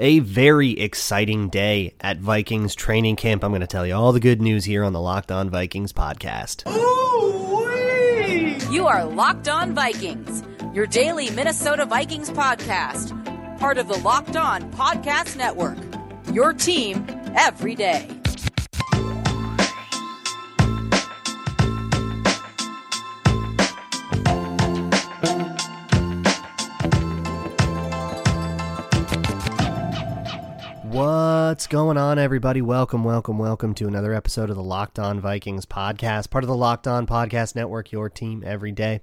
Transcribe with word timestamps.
A 0.00 0.20
very 0.20 0.78
exciting 0.78 1.48
day 1.48 1.92
at 2.00 2.18
Vikings 2.18 2.76
training 2.76 3.16
camp. 3.16 3.42
I'm 3.42 3.50
going 3.50 3.62
to 3.62 3.66
tell 3.66 3.84
you 3.84 3.94
all 3.94 4.12
the 4.12 4.20
good 4.20 4.40
news 4.40 4.64
here 4.64 4.84
on 4.84 4.92
the 4.92 5.00
Locked 5.00 5.32
On 5.32 5.50
Vikings 5.50 5.92
podcast. 5.92 6.64
You 8.72 8.86
are 8.86 9.04
Locked 9.04 9.48
On 9.48 9.74
Vikings, 9.74 10.44
your 10.72 10.86
daily 10.86 11.30
Minnesota 11.30 11.84
Vikings 11.84 12.30
podcast, 12.30 13.10
part 13.58 13.76
of 13.76 13.88
the 13.88 13.98
Locked 13.98 14.36
On 14.36 14.70
Podcast 14.70 15.36
Network. 15.36 15.78
Your 16.32 16.52
team 16.52 17.04
every 17.34 17.74
day. 17.74 18.17
What's 31.48 31.66
going 31.66 31.96
on, 31.96 32.18
everybody? 32.18 32.60
Welcome, 32.60 33.04
welcome, 33.04 33.38
welcome 33.38 33.72
to 33.76 33.88
another 33.88 34.12
episode 34.12 34.50
of 34.50 34.56
the 34.56 34.62
Locked 34.62 34.98
On 34.98 35.18
Vikings 35.18 35.64
podcast, 35.64 36.28
part 36.28 36.44
of 36.44 36.48
the 36.48 36.54
Locked 36.54 36.86
On 36.86 37.06
Podcast 37.06 37.56
Network, 37.56 37.90
your 37.90 38.10
team 38.10 38.44
every 38.44 38.70
day. 38.70 39.00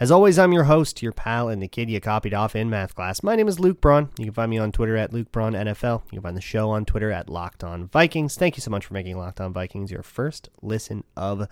As 0.00 0.10
always, 0.10 0.38
I'm 0.38 0.54
your 0.54 0.64
host, 0.64 1.02
your 1.02 1.12
pal, 1.12 1.50
and 1.50 1.62
the 1.62 1.68
kid 1.68 1.90
you 1.90 2.00
copied 2.00 2.32
off 2.32 2.56
in 2.56 2.70
math 2.70 2.94
class. 2.94 3.22
My 3.22 3.36
name 3.36 3.48
is 3.48 3.60
Luke 3.60 3.82
Braun. 3.82 4.08
You 4.18 4.24
can 4.24 4.32
find 4.32 4.50
me 4.50 4.56
on 4.56 4.72
Twitter 4.72 4.96
at 4.96 5.12
Luke 5.12 5.30
Braun 5.30 5.52
NFL. 5.52 6.04
You 6.06 6.12
can 6.12 6.22
find 6.22 6.36
the 6.38 6.40
show 6.40 6.70
on 6.70 6.86
Twitter 6.86 7.12
at 7.12 7.28
Locked 7.28 7.62
On 7.62 7.86
Vikings. 7.88 8.34
Thank 8.34 8.56
you 8.56 8.62
so 8.62 8.70
much 8.70 8.86
for 8.86 8.94
making 8.94 9.18
Locked 9.18 9.42
On 9.42 9.52
Vikings 9.52 9.90
your 9.90 10.02
first 10.02 10.48
listen 10.62 11.04
of 11.18 11.46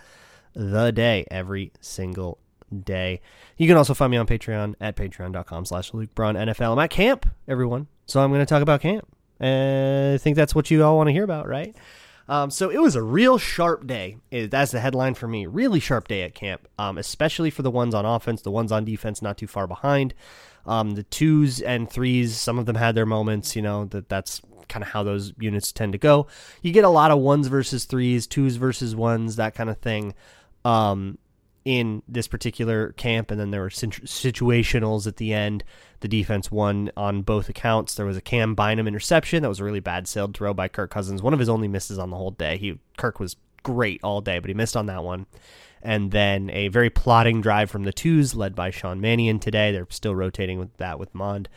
the 0.55 0.93
day 0.93 1.27
every 1.31 1.73
single 1.83 2.39
day. 2.75 3.21
You 3.59 3.69
can 3.69 3.77
also 3.77 3.93
find 3.93 4.11
me 4.11 4.17
on 4.17 4.27
Patreon 4.27 4.77
at 4.81 4.97
patreon.com 4.97 5.67
slash 5.67 5.93
Luke 5.93 6.15
Braun 6.15 6.37
NFL. 6.37 6.73
I'm 6.73 6.79
at 6.79 6.89
camp, 6.89 7.29
everyone. 7.47 7.89
So 8.07 8.23
I'm 8.23 8.31
going 8.31 8.41
to 8.41 8.47
talk 8.47 8.63
about 8.63 8.81
camp. 8.81 9.07
Uh, 9.43 10.13
I 10.15 10.19
think 10.19 10.37
that's 10.37 10.55
what 10.55 10.71
you 10.71 10.85
all 10.85 10.97
want 10.97 11.09
to 11.09 11.13
hear 11.13 11.25
about, 11.25 11.49
right? 11.49 11.75
Um, 12.29 12.51
so 12.51 12.71
it 12.71 12.81
was 12.81 12.95
a 12.95 13.03
real 13.03 13.39
sharp 13.39 13.87
day. 13.87 14.19
That's 14.31 14.73
the 14.73 14.81
headline 14.81 15.15
for 15.15 15.27
me. 15.27 15.47
Really 15.47 15.81
sharp 15.81 16.09
day 16.09 16.23
at 16.23 16.35
camp, 16.35 16.69
um, 16.79 16.97
especially 16.97 17.51
for 17.51 17.63
the 17.63 17.71
ones 17.71 17.95
on 17.95 18.05
offense, 18.07 18.43
the 18.43 18.51
ones 18.51 18.71
on 18.71 18.85
defense 18.85 19.21
not 19.21 19.37
too 19.37 19.47
far 19.49 19.67
behind. 19.67 20.15
Um, 20.65 20.95
the 20.95 21.03
twos 21.03 21.61
and 21.61 21.91
threes, 21.91 22.37
some 22.37 22.59
of 22.59 22.67
them 22.67 22.77
had 22.77 22.95
their 22.95 23.07
moments. 23.07 23.57
You 23.57 23.63
know 23.63 23.87
that 23.87 24.09
that's 24.09 24.41
kind 24.69 24.83
of 24.83 24.91
how 24.91 25.03
those 25.03 25.33
units 25.39 25.73
tend 25.73 25.93
to 25.93 25.99
go. 25.99 26.29
You 26.63 26.73
get 26.73 26.85
a 26.85 26.89
lot 26.89 27.11
of 27.11 27.19
ones 27.19 27.49
versus 27.49 27.85
threes, 27.85 28.27
twos 28.27 28.57
versus 28.57 28.95
ones, 28.95 29.37
that 29.37 29.55
kind 29.55 29.69
of 29.69 29.79
thing. 29.79 30.15
Um, 30.65 31.19
in 31.65 32.03
this 32.09 32.27
particular 32.27 32.93
camp, 32.93 33.31
and 33.31 33.39
then 33.39 33.51
there 33.51 33.61
were 33.61 33.69
situationals 33.69 35.07
at 35.07 35.17
the 35.17 35.33
end. 35.33 35.63
The 36.01 36.09
defense 36.09 36.51
won 36.51 36.91
on 36.97 37.23
both 37.23 37.49
accounts. 37.49 37.95
There 37.95 38.07
was 38.07 38.17
a 38.17 38.23
Cam 38.23 38.55
Bynum 38.55 38.89
interception 38.89 39.43
that 39.43 39.49
was 39.49 39.61
a 39.61 39.65
really 39.65 39.81
bad 39.81 40.09
sailed 40.09 40.37
throw 40.37 40.53
by 40.53 40.69
Kirk 40.69 40.91
Cousins, 40.91 41.23
one 41.23 41.33
of 41.33 41.39
his 41.39 41.49
only 41.49 41.69
misses 41.69 41.99
on 41.99 42.11
the 42.11 42.17
whole 42.17 42.33
day. 42.33 42.57
He 42.59 42.79
Kirk 42.97 43.21
was 43.21 43.37
great 43.63 44.01
all 44.03 44.21
day, 44.21 44.39
but 44.39 44.49
he 44.49 44.55
missed 44.55 44.77
on 44.77 44.87
that 44.87 45.05
one. 45.05 45.27
And 45.85 46.13
then 46.13 46.49
a 46.51 46.69
very 46.69 46.91
plotting 46.91 47.41
drive 47.41 47.71
from 47.71 47.83
the 47.85 47.93
twos, 47.93 48.35
led 48.35 48.55
by 48.55 48.71
Sean 48.71 49.01
Mannion 49.01 49.39
today. 49.39 49.73
They're 49.73 49.87
still 49.91 50.15
rotating 50.15 50.59
with 50.59 50.77
that 50.77 50.99
with 50.99 51.15
Mond. 51.15 51.49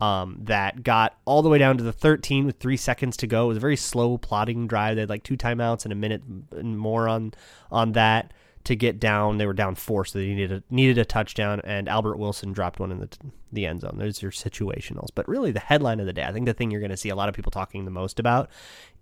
Um, 0.00 0.38
that 0.44 0.82
got 0.82 1.16
all 1.24 1.42
the 1.42 1.48
way 1.48 1.58
down 1.58 1.78
to 1.78 1.84
the 1.84 1.92
13 1.92 2.44
with 2.44 2.58
three 2.58 2.76
seconds 2.76 3.16
to 3.18 3.28
go. 3.28 3.44
It 3.44 3.48
was 3.48 3.56
a 3.58 3.60
very 3.60 3.76
slow 3.76 4.18
plotting 4.18 4.66
drive. 4.66 4.96
They 4.96 5.02
had 5.02 5.08
like 5.08 5.22
two 5.22 5.36
timeouts 5.36 5.84
and 5.84 5.92
a 5.92 5.96
minute 5.96 6.22
and 6.50 6.76
more 6.76 7.08
on 7.08 7.34
on 7.70 7.92
that 7.92 8.32
to 8.64 8.76
get 8.76 9.00
down. 9.00 9.38
They 9.38 9.46
were 9.46 9.52
down 9.52 9.74
four, 9.74 10.04
so 10.04 10.18
they 10.18 10.26
needed 10.26 10.52
a, 10.52 10.62
needed 10.70 10.98
a 10.98 11.04
touchdown, 11.04 11.60
and 11.64 11.88
Albert 11.88 12.16
Wilson 12.16 12.52
dropped 12.52 12.80
one 12.80 12.92
in 12.92 13.00
the 13.00 13.08
the 13.52 13.66
end 13.66 13.82
zone. 13.82 13.96
Those 13.98 14.22
are 14.22 14.30
situationals, 14.30 15.08
but 15.14 15.28
really 15.28 15.50
the 15.50 15.60
headline 15.60 16.00
of 16.00 16.06
the 16.06 16.12
day, 16.12 16.24
I 16.24 16.32
think 16.32 16.46
the 16.46 16.54
thing 16.54 16.70
you're 16.70 16.80
going 16.80 16.90
to 16.90 16.96
see 16.96 17.10
a 17.10 17.16
lot 17.16 17.28
of 17.28 17.34
people 17.34 17.50
talking 17.50 17.84
the 17.84 17.90
most 17.90 18.18
about 18.18 18.48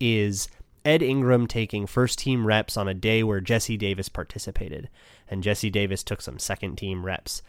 is 0.01 0.49
Ed 0.85 1.03
Ingram 1.03 1.47
taking 1.47 1.87
first 1.87 2.19
team 2.19 2.47
reps 2.47 2.77
on 2.77 2.89
a 2.89 2.95
day 2.95 3.23
where 3.23 3.41
Jesse 3.41 3.77
Davis 3.77 4.09
participated, 4.09 4.89
and 5.29 5.43
Jesse 5.43 5.71
Davis 5.71 6.03
took 6.03 6.21
some 6.23 6.39
second 6.39 6.77
team 6.77 7.05
reps. 7.05 7.43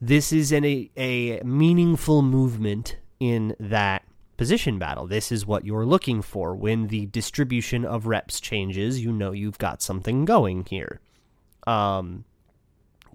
This 0.00 0.32
is 0.32 0.50
an, 0.50 0.64
a, 0.64 0.90
a 0.96 1.44
meaningful 1.44 2.22
movement 2.22 2.96
in 3.20 3.54
that 3.60 4.02
position 4.36 4.78
battle. 4.78 5.06
This 5.06 5.30
is 5.30 5.46
what 5.46 5.64
you're 5.64 5.86
looking 5.86 6.22
for. 6.22 6.56
When 6.56 6.88
the 6.88 7.06
distribution 7.06 7.84
of 7.84 8.06
reps 8.06 8.40
changes, 8.40 9.00
you 9.00 9.12
know 9.12 9.30
you've 9.30 9.58
got 9.58 9.80
something 9.80 10.24
going 10.24 10.66
here. 10.68 11.00
Um, 11.66 12.24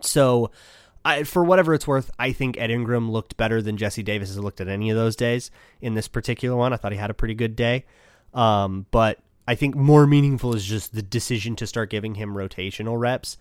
so, 0.02 0.52
I, 1.04 1.24
for 1.24 1.44
whatever 1.44 1.74
it's 1.74 1.88
worth, 1.88 2.12
I 2.20 2.34
think 2.34 2.58
Ed 2.58 2.70
Ingram 2.70 3.10
looked 3.10 3.38
better 3.38 3.62
than 3.62 3.78
Jesse 3.78 4.04
Davis 4.04 4.30
has 4.30 4.40
looked 4.40 4.60
at 4.60 4.68
any 4.68 4.90
of 4.90 4.98
those 4.98 5.16
days. 5.16 5.52
In 5.82 5.94
this 5.94 6.08
particular 6.08 6.56
one, 6.58 6.74
I 6.74 6.78
thought 6.78 6.92
he 6.92 6.98
had 6.98 7.10
a 7.10 7.16
pretty 7.16 7.34
good 7.34 7.56
day. 7.56 7.86
Um, 8.34 8.86
but 8.92 9.20
I 9.48 9.56
think 9.56 9.76
more 9.76 10.06
meaningful 10.06 10.54
is 10.54 10.66
just 10.66 10.94
the 10.94 11.02
decision 11.02 11.56
to 11.58 11.68
start 11.68 11.90
giving 11.90 12.16
him 12.16 12.34
rotational 12.34 13.00
reps 13.00 13.38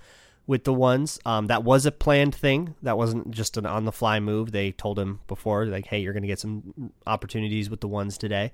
with 0.47 0.63
the 0.63 0.73
ones. 0.73 1.19
Um, 1.27 1.49
that 1.49 1.65
was 1.65 1.87
a 1.87 1.93
planned 1.93 2.35
thing. 2.35 2.77
That 2.83 2.97
wasn't 2.97 3.33
just 3.33 3.57
an 3.57 3.67
on 3.67 3.85
the 3.85 3.93
fly 3.93 4.21
move. 4.21 4.53
They 4.53 4.71
told 4.71 4.99
him 4.99 5.19
before, 5.27 5.67
like, 5.67 5.87
hey, 5.87 5.99
you're 5.99 6.13
going 6.13 6.23
to 6.23 6.29
get 6.29 6.39
some 6.39 6.93
opportunities 7.07 7.69
with 7.69 7.81
the 7.81 7.89
ones 7.89 8.17
today. 8.17 8.53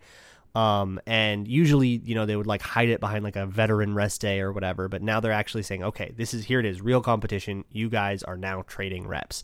Um, 0.55 1.01
and 1.07 1.49
usually, 1.49 2.01
you 2.05 2.15
know, 2.15 2.27
they 2.27 2.37
would 2.37 2.47
like 2.47 2.61
hide 2.61 2.91
it 2.91 3.01
behind 3.01 3.25
like 3.25 3.37
a 3.37 3.47
veteran 3.47 3.95
rest 3.95 4.21
day 4.21 4.41
or 4.41 4.53
whatever. 4.53 4.89
But 4.89 5.03
now 5.03 5.21
they're 5.21 5.33
actually 5.33 5.63
saying, 5.63 5.83
okay, 5.83 6.13
this 6.17 6.35
is 6.35 6.45
here 6.45 6.61
it 6.61 6.67
is, 6.67 6.83
real 6.83 7.01
competition. 7.01 7.65
You 7.71 7.89
guys 7.89 8.23
are 8.23 8.37
now 8.37 8.63
trading 8.67 9.07
reps. 9.07 9.43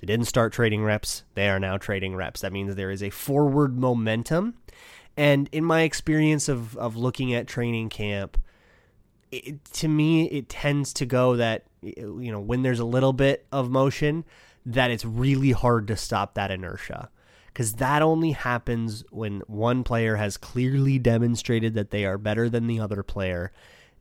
They 0.00 0.06
didn't 0.06 0.26
start 0.26 0.52
trading 0.52 0.84
reps. 0.84 1.24
They 1.34 1.48
are 1.48 1.60
now 1.60 1.78
trading 1.78 2.14
reps. 2.14 2.40
That 2.40 2.52
means 2.52 2.74
there 2.74 2.90
is 2.90 3.02
a 3.02 3.10
forward 3.10 3.78
momentum. 3.78 4.54
And 5.16 5.48
in 5.52 5.64
my 5.64 5.82
experience 5.82 6.48
of, 6.48 6.76
of 6.76 6.96
looking 6.96 7.34
at 7.34 7.46
training 7.46 7.88
camp, 7.88 8.38
it, 9.30 9.64
to 9.74 9.88
me, 9.88 10.26
it 10.28 10.48
tends 10.48 10.92
to 10.94 11.06
go 11.06 11.36
that, 11.36 11.64
you 11.82 12.32
know, 12.32 12.40
when 12.40 12.62
there's 12.62 12.80
a 12.80 12.84
little 12.84 13.12
bit 13.12 13.46
of 13.52 13.70
motion, 13.70 14.24
that 14.66 14.90
it's 14.90 15.04
really 15.04 15.52
hard 15.52 15.86
to 15.88 15.96
stop 15.96 16.34
that 16.34 16.50
inertia 16.50 17.08
because 17.52 17.74
that 17.74 18.02
only 18.02 18.32
happens 18.32 19.04
when 19.10 19.40
one 19.46 19.84
player 19.84 20.16
has 20.16 20.36
clearly 20.36 20.98
demonstrated 20.98 21.74
that 21.74 21.90
they 21.90 22.04
are 22.04 22.18
better 22.18 22.48
than 22.48 22.66
the 22.66 22.80
other 22.80 23.02
player, 23.02 23.52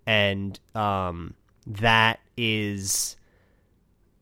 and 0.06 0.60
um, 0.76 1.34
that 1.66 2.20
is 2.38 3.16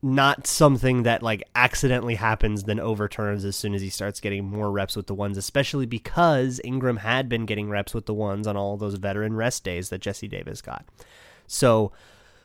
not 0.02 0.46
something 0.46 1.02
that 1.02 1.22
like 1.22 1.42
accidentally 1.56 2.14
happens 2.14 2.64
then 2.64 2.78
overturns 2.78 3.44
as 3.44 3.56
soon 3.56 3.74
as 3.74 3.82
he 3.82 3.90
starts 3.90 4.20
getting 4.20 4.44
more 4.44 4.70
reps 4.70 4.94
with 4.94 5.08
the 5.08 5.14
ones 5.14 5.36
especially 5.36 5.86
because 5.86 6.60
Ingram 6.62 6.98
had 6.98 7.28
been 7.28 7.46
getting 7.46 7.68
reps 7.68 7.94
with 7.94 8.06
the 8.06 8.14
ones 8.14 8.46
on 8.46 8.56
all 8.56 8.76
those 8.76 8.94
veteran 8.94 9.34
rest 9.34 9.64
days 9.64 9.88
that 9.88 10.00
Jesse 10.00 10.28
Davis 10.28 10.62
got. 10.62 10.84
So 11.48 11.90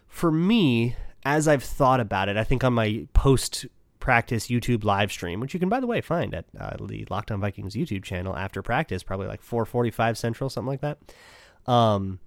for 0.07 0.31
me 0.31 0.95
as 1.23 1.47
I've 1.47 1.63
thought 1.63 1.99
about 1.99 2.27
it 2.27 2.37
I 2.37 2.43
think 2.43 2.63
on 2.63 2.73
my 2.73 3.05
post 3.13 3.67
practice 4.03 4.47
YouTube 4.47 4.83
live 4.83 5.13
stream, 5.13 5.39
which 5.39 5.53
you 5.53 5.61
can, 5.61 5.69
by 5.69 5.79
the 5.79 5.87
way, 5.87 6.01
find 6.01 6.35
at 6.35 6.43
uh, 6.59 6.75
the 6.85 7.07
Locked 7.09 7.31
On 7.31 7.39
Vikings 7.39 7.73
YouTube 7.73 8.03
channel 8.03 8.35
after 8.35 8.61
practice, 8.61 9.01
probably 9.01 9.27
like 9.27 9.41
4:45 9.41 10.17
Central, 10.17 10.49
something 10.49 10.67
like 10.67 10.81
that. 10.81 10.97
Um, 11.71 12.19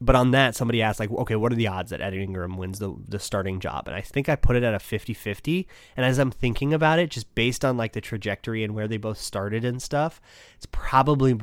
but 0.00 0.14
on 0.14 0.30
that, 0.30 0.54
somebody 0.54 0.80
asked, 0.80 1.00
like, 1.00 1.10
okay, 1.10 1.34
what 1.34 1.50
are 1.50 1.56
the 1.56 1.66
odds 1.66 1.90
that 1.90 2.00
Ed 2.00 2.14
Ingram 2.14 2.56
wins 2.56 2.78
the, 2.78 2.94
the 3.08 3.18
starting 3.18 3.58
job? 3.58 3.88
And 3.88 3.96
I 3.96 4.02
think 4.02 4.28
I 4.28 4.36
put 4.36 4.54
it 4.54 4.62
at 4.62 4.72
a 4.72 4.78
50 4.78 5.12
50. 5.12 5.66
And 5.96 6.06
as 6.06 6.18
I'm 6.18 6.30
thinking 6.30 6.72
about 6.72 7.00
it, 7.00 7.10
just 7.10 7.34
based 7.34 7.64
on 7.64 7.76
like 7.76 7.92
the 7.92 8.00
trajectory 8.00 8.62
and 8.62 8.72
where 8.72 8.86
they 8.86 8.98
both 8.98 9.18
started 9.18 9.64
and 9.64 9.82
stuff, 9.82 10.20
it's 10.54 10.68
probably 10.70 11.40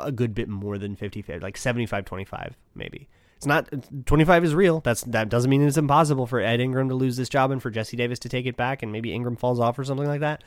a 0.00 0.10
good 0.10 0.34
bit 0.34 0.48
more 0.48 0.78
than 0.78 0.96
50 0.96 1.20
50, 1.20 1.40
like 1.40 1.58
75 1.58 2.06
25, 2.06 2.56
maybe. 2.74 3.06
It's 3.36 3.46
not 3.46 3.68
25 4.06 4.44
is 4.44 4.54
real. 4.54 4.80
That's 4.80 5.02
that 5.04 5.28
doesn't 5.28 5.50
mean 5.50 5.62
it's 5.62 5.76
impossible 5.76 6.26
for 6.26 6.40
Ed 6.40 6.60
Ingram 6.60 6.88
to 6.88 6.94
lose 6.94 7.16
this 7.16 7.28
job 7.28 7.50
and 7.50 7.62
for 7.62 7.70
Jesse 7.70 7.96
Davis 7.96 8.18
to 8.20 8.28
take 8.28 8.46
it 8.46 8.56
back 8.56 8.82
and 8.82 8.90
maybe 8.90 9.12
Ingram 9.12 9.36
falls 9.36 9.60
off 9.60 9.78
or 9.78 9.84
something 9.84 10.06
like 10.06 10.20
that. 10.20 10.42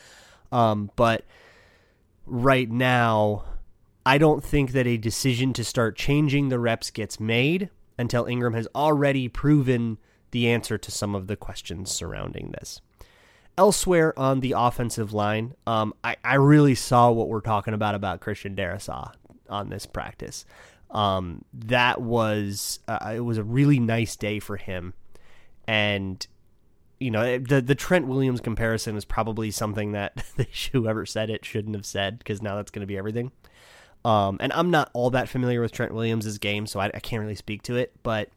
Um, 0.52 0.90
but 0.96 1.24
right 2.26 2.70
now, 2.70 3.44
I 4.06 4.18
don't 4.18 4.44
think 4.44 4.72
that 4.72 4.88
a 4.88 4.98
decision 4.98 5.54
to 5.54 5.64
start 5.64 5.96
changing 5.96 6.50
the 6.50 6.58
reps 6.58 6.90
gets 6.90 7.20
made 7.20 7.70
until 8.00 8.26
Ingram 8.26 8.54
has 8.54 8.68
already 8.74 9.28
proven 9.28 10.00
the 10.32 10.50
answer 10.50 10.78
to 10.78 10.92
some 10.92 11.14
of 11.14 11.28
the 11.28 11.36
questions 11.36 11.92
surrounding 11.92 12.52
this. 12.60 12.82
Elsewhere 13.56 14.18
on 14.18 14.40
the 14.40 14.54
offensive 14.58 15.14
line, 15.14 15.54
um, 15.68 15.94
I, 16.04 16.16
I 16.24 16.36
really 16.36 16.76
saw 16.76 17.12
what 17.12 17.28
we're 17.28 17.42
talking 17.42 17.74
about 17.74 17.94
about 17.94 18.22
Christian 18.22 18.56
Darrisaw 18.56 19.12
on 19.50 19.70
this 19.70 19.86
practice 19.86 20.46
um, 20.92 21.44
that 21.54 22.02
was 22.02 22.80
uh, 22.88 23.14
it 23.16 23.22
was 23.22 23.38
a 23.38 23.44
really 23.44 23.80
nice 23.80 24.16
day 24.16 24.40
for 24.40 24.58
him, 24.58 24.94
and 25.68 26.26
you 27.00 27.12
know 27.12 27.38
the 27.38 27.62
the 27.62 27.76
Trent 27.76 28.08
Williams 28.08 28.42
comparison 28.42 28.96
is 28.96 29.06
probably 29.06 29.52
something 29.52 29.92
that 29.94 30.24
whoever 30.72 31.06
said 31.06 31.30
it 31.30 31.46
shouldn't 31.46 31.76
have 31.76 31.86
said 31.86 32.18
because 32.20 32.42
now 32.42 32.56
that's 32.56 32.72
going 32.72 32.82
to 32.82 32.88
be 32.88 32.98
everything. 32.98 33.32
Um, 34.06 34.38
and 34.40 34.54
I'm 34.54 34.72
not 34.72 34.90
all 34.94 35.10
that 35.12 35.28
familiar 35.28 35.62
with 35.62 35.72
Trent 35.72 35.94
Williams' 35.94 36.38
game, 36.38 36.66
so 36.66 36.80
I, 36.80 36.86
I 36.94 37.00
can't 37.00 37.22
really 37.22 37.36
speak 37.36 37.64
to 37.64 37.76
it, 37.76 37.94
but 38.02 38.30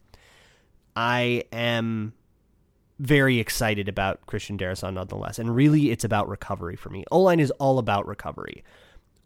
I 0.96 1.44
am 1.52 2.14
very 2.98 3.38
excited 3.38 3.88
about 3.88 4.26
Christian 4.26 4.58
Darrisaw 4.58 4.92
nonetheless. 4.92 5.38
And 5.38 5.54
really, 5.54 5.90
it's 5.90 6.04
about 6.04 6.28
recovery 6.28 6.76
for 6.76 6.90
me. 6.90 7.04
O 7.10 7.20
line 7.20 7.40
is 7.40 7.50
all 7.52 7.78
about 7.78 8.06
recovery. 8.06 8.64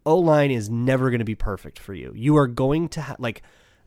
O 0.07 0.17
line 0.19 0.51
is 0.51 0.69
never 0.69 1.09
going 1.09 1.19
to 1.19 1.25
be 1.25 1.35
perfect 1.35 1.77
for 1.77 1.93
you. 1.93 2.13
You 2.15 2.37
are 2.37 2.47
going 2.47 2.87
to 2.89 3.01
have, 3.01 3.19
like, 3.19 3.43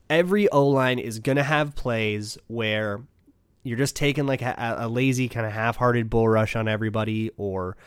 every 0.09 0.47
O 0.49 0.67
line 0.67 0.99
is 0.99 1.19
going 1.19 1.37
to 1.37 1.43
have 1.43 1.75
plays 1.75 2.37
where 2.47 3.01
you're 3.63 3.77
just 3.77 3.95
taking 3.95 4.25
like 4.25 4.41
a, 4.41 4.75
a 4.79 4.87
lazy 4.87 5.29
kind 5.29 5.45
of 5.45 5.51
half-hearted 5.51 6.09
bull 6.09 6.27
rush 6.27 6.55
on 6.55 6.67
everybody 6.67 7.31
or 7.37 7.77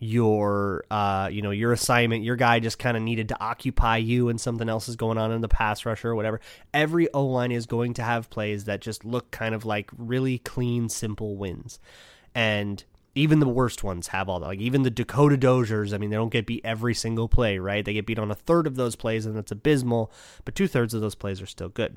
your 0.00 0.84
uh 0.90 1.28
you 1.32 1.40
know 1.40 1.50
your 1.50 1.72
assignment 1.72 2.24
your 2.24 2.36
guy 2.36 2.58
just 2.58 2.78
kind 2.78 2.96
of 2.96 3.02
needed 3.02 3.28
to 3.28 3.40
occupy 3.40 3.96
you 3.96 4.28
and 4.28 4.40
something 4.40 4.68
else 4.68 4.88
is 4.88 4.96
going 4.96 5.16
on 5.16 5.32
in 5.32 5.40
the 5.40 5.48
pass 5.48 5.86
rusher 5.86 6.10
or 6.10 6.14
whatever 6.14 6.40
every 6.74 7.08
o-line 7.14 7.52
is 7.52 7.64
going 7.64 7.94
to 7.94 8.02
have 8.02 8.28
plays 8.28 8.64
that 8.64 8.80
just 8.80 9.04
look 9.04 9.30
kind 9.30 9.54
of 9.54 9.64
like 9.64 9.88
really 9.96 10.38
clean 10.38 10.88
simple 10.88 11.36
wins 11.36 11.78
and 12.34 12.84
even 13.14 13.38
the 13.38 13.48
worst 13.48 13.84
ones 13.84 14.08
have 14.08 14.28
all 14.28 14.40
that. 14.40 14.46
Like 14.46 14.60
even 14.60 14.82
the 14.82 14.90
Dakota 14.90 15.36
Doziers, 15.36 15.94
I 15.94 15.98
mean, 15.98 16.10
they 16.10 16.16
don't 16.16 16.32
get 16.32 16.46
beat 16.46 16.62
every 16.64 16.94
single 16.94 17.28
play, 17.28 17.58
right? 17.58 17.84
They 17.84 17.92
get 17.92 18.06
beat 18.06 18.18
on 18.18 18.30
a 18.30 18.34
third 18.34 18.66
of 18.66 18.76
those 18.76 18.96
plays, 18.96 19.24
and 19.24 19.36
that's 19.36 19.52
abysmal. 19.52 20.10
But 20.44 20.54
two 20.54 20.66
thirds 20.66 20.94
of 20.94 21.00
those 21.00 21.14
plays 21.14 21.40
are 21.40 21.46
still 21.46 21.68
good. 21.68 21.96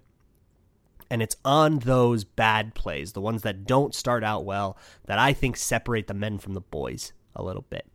And 1.10 1.22
it's 1.22 1.38
on 1.44 1.80
those 1.80 2.24
bad 2.24 2.76
plays, 2.76 3.14
the 3.14 3.22
ones 3.22 3.42
that 3.44 3.66
don't 3.66 3.96
start 3.96 4.24
out 4.24 4.46
well, 4.46 4.78
that 5.06 5.18
I 5.18 5.34
think 5.34 5.58
separate 5.58 6.08
the 6.08 6.14
men 6.14 6.38
from 6.38 6.54
the 6.54 6.62
boys 6.62 7.14
a 7.36 7.44
little 7.44 7.66
bit. 7.70 7.88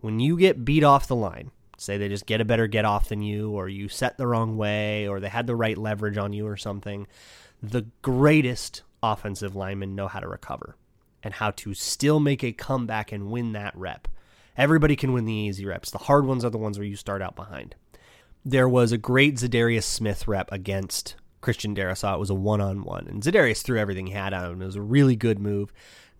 When 0.00 0.20
you 0.20 0.36
get 0.36 0.64
beat 0.64 0.84
off 0.84 1.06
the 1.06 1.16
line, 1.16 1.52
say 1.78 1.96
they 1.96 2.08
just 2.08 2.26
get 2.26 2.40
a 2.40 2.44
better 2.44 2.66
get 2.66 2.84
off 2.84 3.08
than 3.08 3.22
you, 3.22 3.52
or 3.52 3.68
you 3.68 3.88
set 3.88 4.18
the 4.18 4.26
wrong 4.26 4.56
way, 4.56 5.06
or 5.08 5.20
they 5.20 5.28
had 5.28 5.46
the 5.46 5.56
right 5.56 5.78
leverage 5.78 6.18
on 6.18 6.32
you, 6.32 6.46
or 6.46 6.56
something, 6.56 7.06
the 7.62 7.86
greatest 8.02 8.82
offensive 9.02 9.54
linemen 9.54 9.94
know 9.94 10.08
how 10.08 10.20
to 10.20 10.28
recover 10.28 10.76
and 11.26 11.34
how 11.34 11.50
to 11.50 11.74
still 11.74 12.20
make 12.20 12.44
a 12.44 12.52
comeback 12.52 13.10
and 13.10 13.32
win 13.32 13.50
that 13.52 13.76
rep. 13.76 14.06
Everybody 14.56 14.94
can 14.94 15.12
win 15.12 15.24
the 15.24 15.32
easy 15.32 15.66
reps. 15.66 15.90
The 15.90 15.98
hard 15.98 16.24
ones 16.24 16.44
are 16.44 16.50
the 16.50 16.56
ones 16.56 16.78
where 16.78 16.86
you 16.86 16.94
start 16.94 17.20
out 17.20 17.34
behind. 17.34 17.74
There 18.44 18.68
was 18.68 18.92
a 18.92 18.96
great 18.96 19.34
Za'Darius 19.34 19.82
Smith 19.82 20.28
rep 20.28 20.50
against 20.52 21.16
Christian 21.40 21.74
Darrisaw. 21.74 22.14
It 22.14 22.20
was 22.20 22.30
a 22.30 22.34
one 22.34 22.60
on 22.60 22.84
one, 22.84 23.08
and 23.08 23.24
Za'Darius 23.24 23.62
threw 23.62 23.76
everything 23.76 24.06
he 24.06 24.12
had 24.12 24.32
on 24.32 24.52
him. 24.52 24.62
It 24.62 24.66
was 24.66 24.76
a 24.76 24.82
really 24.82 25.16
good 25.16 25.40
move. 25.40 25.72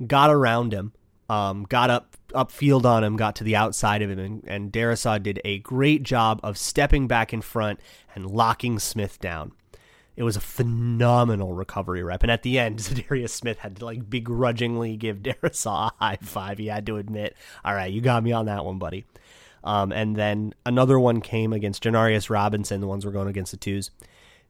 Got 0.05 0.31
around 0.31 0.75
him, 0.75 0.93
um, 1.31 1.63
got 1.69 1.89
up 1.89 2.17
upfield 2.31 2.85
on 2.85 3.05
him, 3.05 3.17
got 3.17 3.37
to 3.37 3.45
the 3.45 3.55
outside 3.55 4.03
of 4.03 4.11
him, 4.11 4.19
and, 4.19 4.45
and 4.49 4.73
Darrisaw 4.73 5.23
did 5.23 5.41
a 5.45 5.61
great 5.61 6.03
job 6.03 6.41
of 6.43 6.59
stepping 6.59 7.07
back 7.07 7.33
in 7.33 7.43
front 7.43 7.79
and 8.13 8.27
locking 8.27 8.81
Smith 8.81 9.21
down. 9.21 9.53
It 10.17 10.23
was 10.23 10.37
a 10.37 10.41
phenomenal 10.41 11.53
recovery 11.53 12.03
rep. 12.03 12.23
And 12.23 12.33
at 12.33 12.43
the 12.43 12.59
end, 12.59 12.79
Za'Darius 12.81 13.31
Smith 13.31 13.59
had 13.59 13.77
to 13.77 13.85
like 13.85 14.09
begrudgingly 14.09 14.97
give 14.97 15.19
Darrisaw 15.23 15.91
a 15.91 16.05
high 16.05 16.19
five. 16.23 16.59
He 16.59 16.67
had 16.67 16.87
to 16.87 16.97
admit, 16.97 17.37
all 17.65 17.75
right, 17.75 17.93
you 17.93 18.01
got 18.01 18.23
me 18.23 18.33
on 18.33 18.47
that 18.47 18.65
one, 18.65 18.79
buddy. 18.79 19.05
Um, 19.63 19.93
and 19.93 20.17
then 20.17 20.55
another 20.65 20.99
one 20.99 21.21
came 21.21 21.53
against 21.53 21.83
Janarius 21.83 22.31
Robinson. 22.31 22.81
The 22.81 22.87
ones 22.87 23.05
were 23.05 23.13
going 23.13 23.29
against 23.29 23.51
the 23.51 23.59
twos. 23.59 23.91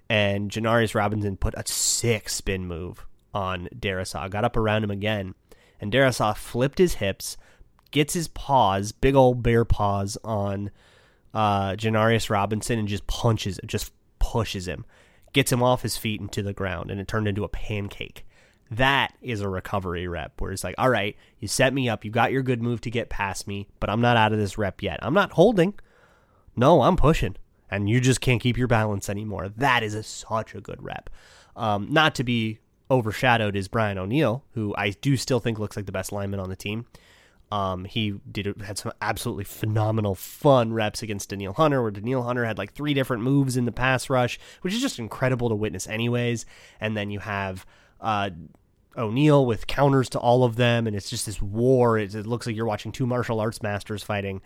And 0.09 0.51
Janarius 0.51 0.95
Robinson 0.95 1.37
put 1.37 1.55
a 1.55 1.67
sick 1.67 2.29
spin 2.29 2.67
move 2.67 3.05
on 3.35 3.69
Darrisaw. 3.75 4.31
Got 4.31 4.45
up 4.45 4.57
around 4.57 4.85
him 4.85 4.91
again. 4.91 5.35
And 5.81 5.93
Darrisaw 5.93 6.37
flipped 6.37 6.79
his 6.79 6.95
hips, 6.95 7.37
gets 7.91 8.15
his 8.15 8.29
paws, 8.29 8.93
big 8.93 9.15
old 9.15 9.43
bear 9.43 9.65
paws 9.65 10.17
on 10.23 10.71
uh, 11.35 11.73
Janarius 11.73 12.31
Robinson, 12.31 12.79
and 12.79 12.89
just 12.89 13.07
punches, 13.07 13.59
just 13.67 13.93
pushes 14.19 14.69
him 14.69 14.85
gets 15.37 15.53
him 15.53 15.63
off 15.63 15.83
his 15.83 15.99
feet 15.99 16.21
into 16.21 16.43
the 16.43 16.55
ground, 16.55 16.91
and 16.91 16.99
it 16.99 17.07
turned 17.07 17.29
into 17.29 17.45
a 17.45 17.49
pancake. 17.49 18.27
That 18.71 19.15
is 19.21 19.43
a 19.43 19.49
recovery 19.49 20.09
rep 20.09 20.41
where 20.41 20.51
it's 20.51 20.65
like, 20.65 20.75
all 20.79 20.89
right, 20.89 21.15
you 21.39 21.47
set 21.47 21.75
me 21.75 21.91
up, 21.91 22.05
you 22.05 22.11
got 22.11 22.33
your 22.33 22.43
good 22.43 22.63
move 22.63 22.81
to 22.81 22.91
get 22.91 23.11
past 23.11 23.47
me, 23.47 23.69
but 23.79 23.91
I'm 23.91 24.01
not 24.01 24.17
out 24.17 24.33
of 24.33 24.39
this 24.39 24.57
rep 24.57 24.83
yet. 24.83 24.99
I'm 25.03 25.15
not 25.15 25.33
holding. 25.33 25.75
No, 26.57 26.81
I'm 26.81 26.97
pushing. 26.97 27.37
And 27.71 27.87
you 27.87 28.01
just 28.01 28.23
can't 28.23 28.41
keep 28.41 28.57
your 28.57 28.67
balance 28.67 29.11
anymore. 29.11 29.51
That 29.51 29.83
is 29.83 29.95
a, 29.95 30.03
such 30.03 30.55
a 30.55 30.61
good 30.61 30.83
rep. 30.83 31.11
Um, 31.55 31.89
not 31.91 32.15
to 32.15 32.25
be 32.25 32.59
overshadowed 32.91 33.57
is 33.57 33.69
Brian 33.69 33.99
O'Neill, 33.99 34.43
who 34.55 34.75
I 34.79 34.91
do 34.91 35.19
still 35.19 35.39
think 35.39 35.59
looks 35.59 35.77
like 35.77 35.87
the 35.87 35.93
best 35.93 36.13
lineman 36.13 36.41
on 36.41 36.49
the 36.49 36.57
team. 36.57 36.87
Um, 37.57 37.87
he 37.87 38.21
did 38.31 38.61
had 38.61 38.77
some 38.77 38.93
absolutely 39.01 39.45
phenomenal 39.45 40.15
fun 40.15 40.75
reps 40.75 41.03
against 41.03 41.31
Danielle 41.31 41.55
Hunter, 41.55 41.81
where 41.81 41.91
Danielle 41.91 42.25
Hunter 42.25 42.45
had 42.45 42.59
like 42.59 42.75
three 42.75 42.93
different 42.93 43.23
moves 43.23 43.57
in 43.57 43.65
the 43.65 43.73
pass 43.73 44.11
rush, 44.11 44.39
which 44.61 44.75
is 44.75 44.81
just 44.83 44.99
incredible 44.99 45.49
to 45.49 45.55
witness, 45.55 45.89
anyways. 45.89 46.45
And 46.81 46.95
then 46.95 47.11
you 47.11 47.21
have 47.21 47.65
uh, 47.99 48.29
O'Neill 48.95 49.47
with 49.47 49.67
counters 49.67 50.11
to 50.11 50.19
all 50.19 50.45
of 50.45 50.57
them, 50.57 50.87
and 50.87 50.95
it's 50.95 51.09
just 51.09 51.25
this 51.25 51.41
war. 51.41 51.97
It, 51.97 52.15
it 52.15 52.27
looks 52.27 52.47
like 52.47 52.55
you're 52.55 52.67
watching 52.67 52.93
two 52.93 53.07
martial 53.07 53.41
arts 53.41 53.63
masters 53.63 54.03
fighting. 54.03 54.43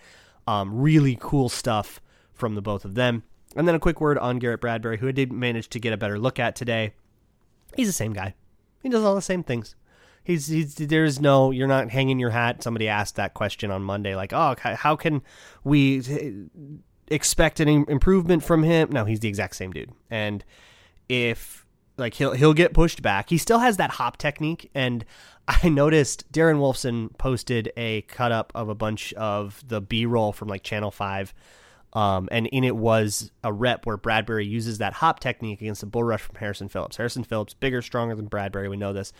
Um, 0.46 0.72
really 0.72 1.18
cool 1.20 1.48
stuff 1.48 2.00
from 2.32 2.54
the 2.54 2.62
both 2.62 2.84
of 2.84 2.94
them. 2.94 3.24
And 3.56 3.66
then 3.66 3.74
a 3.74 3.80
quick 3.80 4.00
word 4.00 4.18
on 4.18 4.38
Garrett 4.38 4.60
Bradbury, 4.60 4.98
who 4.98 5.08
I 5.08 5.12
did 5.12 5.32
manage 5.32 5.68
to 5.70 5.80
get 5.80 5.92
a 5.92 5.96
better 5.96 6.16
look 6.16 6.38
at 6.38 6.54
today. 6.54 6.94
He's 7.74 7.88
the 7.88 7.92
same 7.92 8.12
guy. 8.12 8.34
He 8.84 8.88
does 8.88 9.02
all 9.02 9.16
the 9.16 9.20
same 9.20 9.42
things. 9.42 9.74
He's, 10.30 10.46
he's 10.46 10.74
there's 10.76 11.20
no 11.20 11.50
you're 11.50 11.66
not 11.66 11.90
hanging 11.90 12.20
your 12.20 12.30
hat. 12.30 12.62
Somebody 12.62 12.86
asked 12.86 13.16
that 13.16 13.34
question 13.34 13.72
on 13.72 13.82
Monday, 13.82 14.14
like, 14.14 14.32
oh, 14.32 14.54
how 14.58 14.94
can 14.94 15.22
we 15.64 16.48
expect 17.08 17.58
an 17.58 17.68
improvement 17.68 18.44
from 18.44 18.62
him? 18.62 18.90
No, 18.92 19.04
he's 19.04 19.20
the 19.20 19.28
exact 19.28 19.56
same 19.56 19.72
dude. 19.72 19.90
And 20.08 20.44
if 21.08 21.66
like 21.96 22.14
he'll 22.14 22.32
he'll 22.32 22.54
get 22.54 22.72
pushed 22.72 23.02
back, 23.02 23.28
he 23.28 23.38
still 23.38 23.58
has 23.58 23.76
that 23.78 23.90
hop 23.90 24.18
technique. 24.18 24.70
And 24.72 25.04
I 25.48 25.68
noticed 25.68 26.30
Darren 26.30 26.58
Wolfson 26.58 27.16
posted 27.18 27.72
a 27.76 28.02
cut 28.02 28.30
up 28.30 28.52
of 28.54 28.68
a 28.68 28.74
bunch 28.74 29.12
of 29.14 29.62
the 29.66 29.80
B 29.80 30.06
roll 30.06 30.32
from 30.32 30.46
like 30.46 30.62
Channel 30.62 30.92
Five. 30.92 31.34
Um, 31.92 32.28
and 32.30 32.46
in 32.46 32.62
it 32.62 32.76
was 32.76 33.32
a 33.42 33.52
rep 33.52 33.84
where 33.84 33.96
Bradbury 33.96 34.46
uses 34.46 34.78
that 34.78 34.92
hop 34.92 35.18
technique 35.18 35.60
against 35.60 35.82
a 35.82 35.86
bull 35.86 36.04
rush 36.04 36.22
from 36.22 36.36
Harrison 36.36 36.68
Phillips. 36.68 36.96
Harrison 36.96 37.24
Phillips, 37.24 37.52
bigger, 37.52 37.82
stronger 37.82 38.14
than 38.14 38.26
Bradbury. 38.26 38.68
We 38.68 38.76
know 38.76 38.92
this. 38.92 39.12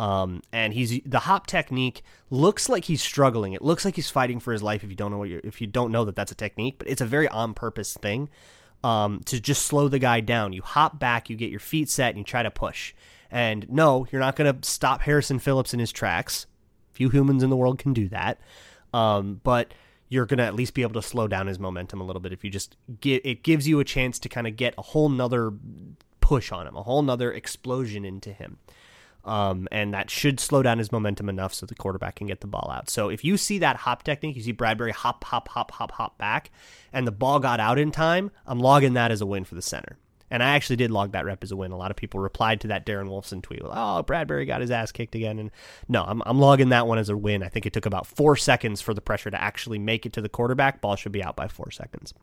Um, 0.00 0.40
and 0.50 0.72
he's 0.72 0.98
the 1.04 1.18
hop 1.18 1.46
technique 1.46 2.02
looks 2.30 2.70
like 2.70 2.86
he's 2.86 3.02
struggling. 3.02 3.52
It 3.52 3.60
looks 3.60 3.84
like 3.84 3.96
he's 3.96 4.08
fighting 4.08 4.40
for 4.40 4.50
his 4.50 4.62
life 4.62 4.82
if 4.82 4.88
you 4.88 4.96
don't 4.96 5.10
know 5.10 5.18
what 5.18 5.28
you're, 5.28 5.42
if 5.44 5.60
you 5.60 5.66
don't 5.66 5.92
know 5.92 6.06
that 6.06 6.16
that's 6.16 6.32
a 6.32 6.34
technique, 6.34 6.76
but 6.78 6.88
it's 6.88 7.02
a 7.02 7.06
very 7.06 7.28
on 7.28 7.52
purpose 7.52 7.92
thing 7.92 8.30
um, 8.82 9.20
to 9.26 9.38
just 9.38 9.66
slow 9.66 9.88
the 9.88 9.98
guy 9.98 10.20
down. 10.20 10.54
You 10.54 10.62
hop 10.62 10.98
back, 10.98 11.28
you 11.28 11.36
get 11.36 11.50
your 11.50 11.60
feet 11.60 11.90
set, 11.90 12.08
and 12.08 12.18
you 12.18 12.24
try 12.24 12.42
to 12.42 12.50
push. 12.50 12.94
And 13.30 13.68
no, 13.68 14.06
you're 14.10 14.22
not 14.22 14.36
going 14.36 14.58
to 14.58 14.66
stop 14.66 15.02
Harrison 15.02 15.38
Phillips 15.38 15.74
in 15.74 15.80
his 15.80 15.92
tracks. 15.92 16.46
Few 16.92 17.10
humans 17.10 17.42
in 17.42 17.50
the 17.50 17.56
world 17.56 17.78
can 17.78 17.92
do 17.92 18.08
that. 18.08 18.40
Um, 18.94 19.42
but 19.44 19.74
you're 20.08 20.24
going 20.24 20.38
to 20.38 20.44
at 20.44 20.54
least 20.54 20.72
be 20.72 20.80
able 20.80 20.94
to 20.94 21.06
slow 21.06 21.28
down 21.28 21.46
his 21.46 21.58
momentum 21.58 22.00
a 22.00 22.04
little 22.04 22.20
bit 22.20 22.32
if 22.32 22.42
you 22.42 22.48
just 22.48 22.76
get 23.00 23.24
it 23.24 23.42
gives 23.42 23.68
you 23.68 23.80
a 23.80 23.84
chance 23.84 24.18
to 24.20 24.30
kind 24.30 24.46
of 24.46 24.56
get 24.56 24.74
a 24.78 24.82
whole 24.82 25.10
nother 25.10 25.52
push 26.22 26.50
on 26.50 26.66
him, 26.66 26.74
a 26.74 26.82
whole 26.82 27.02
nother 27.02 27.30
explosion 27.30 28.06
into 28.06 28.32
him. 28.32 28.58
Um, 29.24 29.68
and 29.70 29.92
that 29.92 30.10
should 30.10 30.40
slow 30.40 30.62
down 30.62 30.78
his 30.78 30.92
momentum 30.92 31.28
enough 31.28 31.52
so 31.52 31.66
the 31.66 31.74
quarterback 31.74 32.16
can 32.16 32.26
get 32.26 32.40
the 32.40 32.46
ball 32.46 32.70
out. 32.74 32.88
So 32.88 33.10
if 33.10 33.24
you 33.24 33.36
see 33.36 33.58
that 33.58 33.76
hop 33.76 34.02
technique, 34.02 34.36
you 34.36 34.42
see 34.42 34.52
Bradbury 34.52 34.92
hop, 34.92 35.24
hop, 35.24 35.48
hop, 35.48 35.70
hop, 35.72 35.92
hop 35.92 36.16
back, 36.16 36.50
and 36.92 37.06
the 37.06 37.12
ball 37.12 37.38
got 37.38 37.60
out 37.60 37.78
in 37.78 37.90
time, 37.90 38.30
I'm 38.46 38.60
logging 38.60 38.94
that 38.94 39.10
as 39.10 39.20
a 39.20 39.26
win 39.26 39.44
for 39.44 39.54
the 39.54 39.62
center. 39.62 39.98
And 40.30 40.42
I 40.42 40.50
actually 40.50 40.76
did 40.76 40.92
log 40.92 41.12
that 41.12 41.24
rep 41.24 41.42
as 41.42 41.50
a 41.50 41.56
win. 41.56 41.72
A 41.72 41.76
lot 41.76 41.90
of 41.90 41.96
people 41.96 42.20
replied 42.20 42.60
to 42.60 42.68
that 42.68 42.86
Darren 42.86 43.08
Wolfson 43.08 43.42
tweet, 43.42 43.62
"Oh, 43.64 44.02
Bradbury 44.02 44.46
got 44.46 44.60
his 44.60 44.70
ass 44.70 44.92
kicked 44.92 45.16
again." 45.16 45.40
And 45.40 45.50
no, 45.88 46.04
I'm, 46.04 46.22
I'm 46.24 46.38
logging 46.38 46.68
that 46.68 46.86
one 46.86 46.98
as 46.98 47.08
a 47.08 47.16
win. 47.16 47.42
I 47.42 47.48
think 47.48 47.66
it 47.66 47.72
took 47.72 47.84
about 47.84 48.06
four 48.06 48.36
seconds 48.36 48.80
for 48.80 48.94
the 48.94 49.00
pressure 49.00 49.30
to 49.30 49.42
actually 49.42 49.80
make 49.80 50.06
it 50.06 50.12
to 50.12 50.20
the 50.20 50.28
quarterback. 50.28 50.80
Ball 50.80 50.94
should 50.94 51.10
be 51.10 51.22
out 51.22 51.34
by 51.34 51.48
four 51.48 51.72
seconds. 51.72 52.14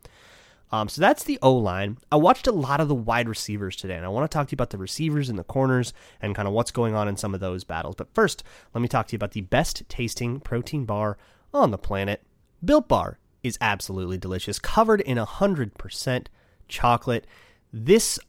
Um, 0.72 0.90
so 0.90 1.00
that's 1.02 1.24
the 1.24 1.40
O 1.42 1.54
line. 1.54 1.98
I 2.12 2.18
watched 2.18 2.48
a 2.48 2.52
lot 2.52 2.82
of 2.82 2.88
the 2.88 2.96
wide 2.96 3.30
receivers 3.30 3.76
today, 3.76 3.96
and 3.96 4.06
I 4.06 4.10
want 4.10 4.30
to 4.30 4.36
talk 4.36 4.48
to 4.48 4.52
you 4.52 4.58
about 4.58 4.72
the 4.72 4.78
receivers 4.78 5.30
and 5.30 5.40
the 5.40 5.44
corners 5.44 5.94
and 6.22 6.36
kind 6.36 6.48
of 6.48 6.54
what's 6.54 6.72
going 6.72 6.94
on 6.94 7.08
in 7.08 7.16
some 7.16 7.34
of 7.34 7.40
those 7.40 7.64
battles. 7.64 7.96
But 7.96 8.14
first, 8.14 8.44
let 8.74 8.82
me 8.82 8.88
talk 8.88 9.08
to 9.08 9.14
you 9.14 9.18
about 9.18 9.32
the 9.32 9.42
best 9.42 9.88
tasting 9.88 10.40
protein 10.40 10.86
bar 10.86 11.18
on 11.54 11.72
the 11.72 11.78
planet. 11.78 12.24
Built 12.64 12.88
Bar 12.88 13.20
is 13.44 13.58
absolutely 13.62 14.18
delicious, 14.18 14.60
covered 14.60 15.02
in 15.02 15.18
100% 15.18 16.28
chocolate. 16.68 17.28
This 17.72 18.20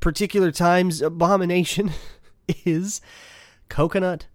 particular 0.00 0.50
time's 0.50 1.02
abomination 1.02 1.90
is 2.64 3.00
coconut 3.68 4.26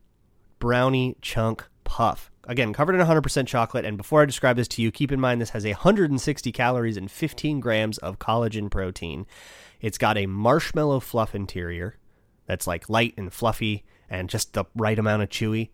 brownie 0.60 1.16
chunk 1.22 1.68
puff 1.84 2.32
again, 2.46 2.74
covered 2.74 2.96
in 2.96 3.06
100% 3.06 3.48
chocolate. 3.48 3.86
And 3.86 3.98
before 3.98 4.22
I 4.22 4.26
describe 4.26 4.56
this 4.56 4.68
to 4.70 4.82
you, 4.82 4.92
keep 4.92 5.12
in 5.12 5.20
mind 5.20 5.42
this 5.42 5.52
has 5.52 5.66
160 5.66 6.52
calories 6.52 6.98
and 6.98 7.10
15 7.10 7.60
grams 7.60 7.98
of 8.00 8.20
collagen 8.20 8.70
protein. 8.70 9.26
It's 9.82 9.98
got 9.98 10.18
a 10.18 10.26
marshmallow 10.26 11.02
fluff 11.02 11.36
interior 11.36 11.98
that's 12.46 12.68
like 12.68 12.90
light 12.90 13.14
and 13.18 13.32
fluffy 13.32 13.84
and 14.10 14.30
just 14.30 14.54
the 14.54 14.66
right 14.76 14.98
amount 14.98 15.24
of 15.24 15.30
chewy. 15.30 15.70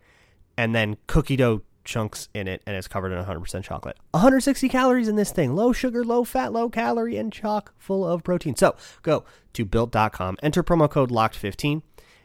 And 0.58 0.76
then 0.76 0.98
cookie 1.08 1.36
dough 1.36 1.62
chunks 1.86 2.30
in 2.34 2.48
it, 2.48 2.62
and 2.66 2.76
it's 2.76 2.88
covered 2.88 3.12
in 3.12 3.24
100% 3.24 3.64
chocolate. 3.64 3.98
160 4.12 4.70
calories 4.70 5.08
in 5.08 5.16
this 5.16 5.32
thing. 5.32 5.56
Low 5.56 5.74
sugar, 5.74 6.04
low 6.04 6.24
fat, 6.24 6.54
low 6.54 6.70
calorie, 6.70 7.18
and 7.18 7.34
chock 7.34 7.74
full 7.78 8.06
of 8.06 8.24
protein. 8.24 8.56
So 8.56 8.76
go 9.02 9.26
to 9.54 9.66
built.com, 9.66 10.38
enter 10.44 10.64
promo 10.64 10.90
code 10.90 11.10
LOCKED15 11.10 11.82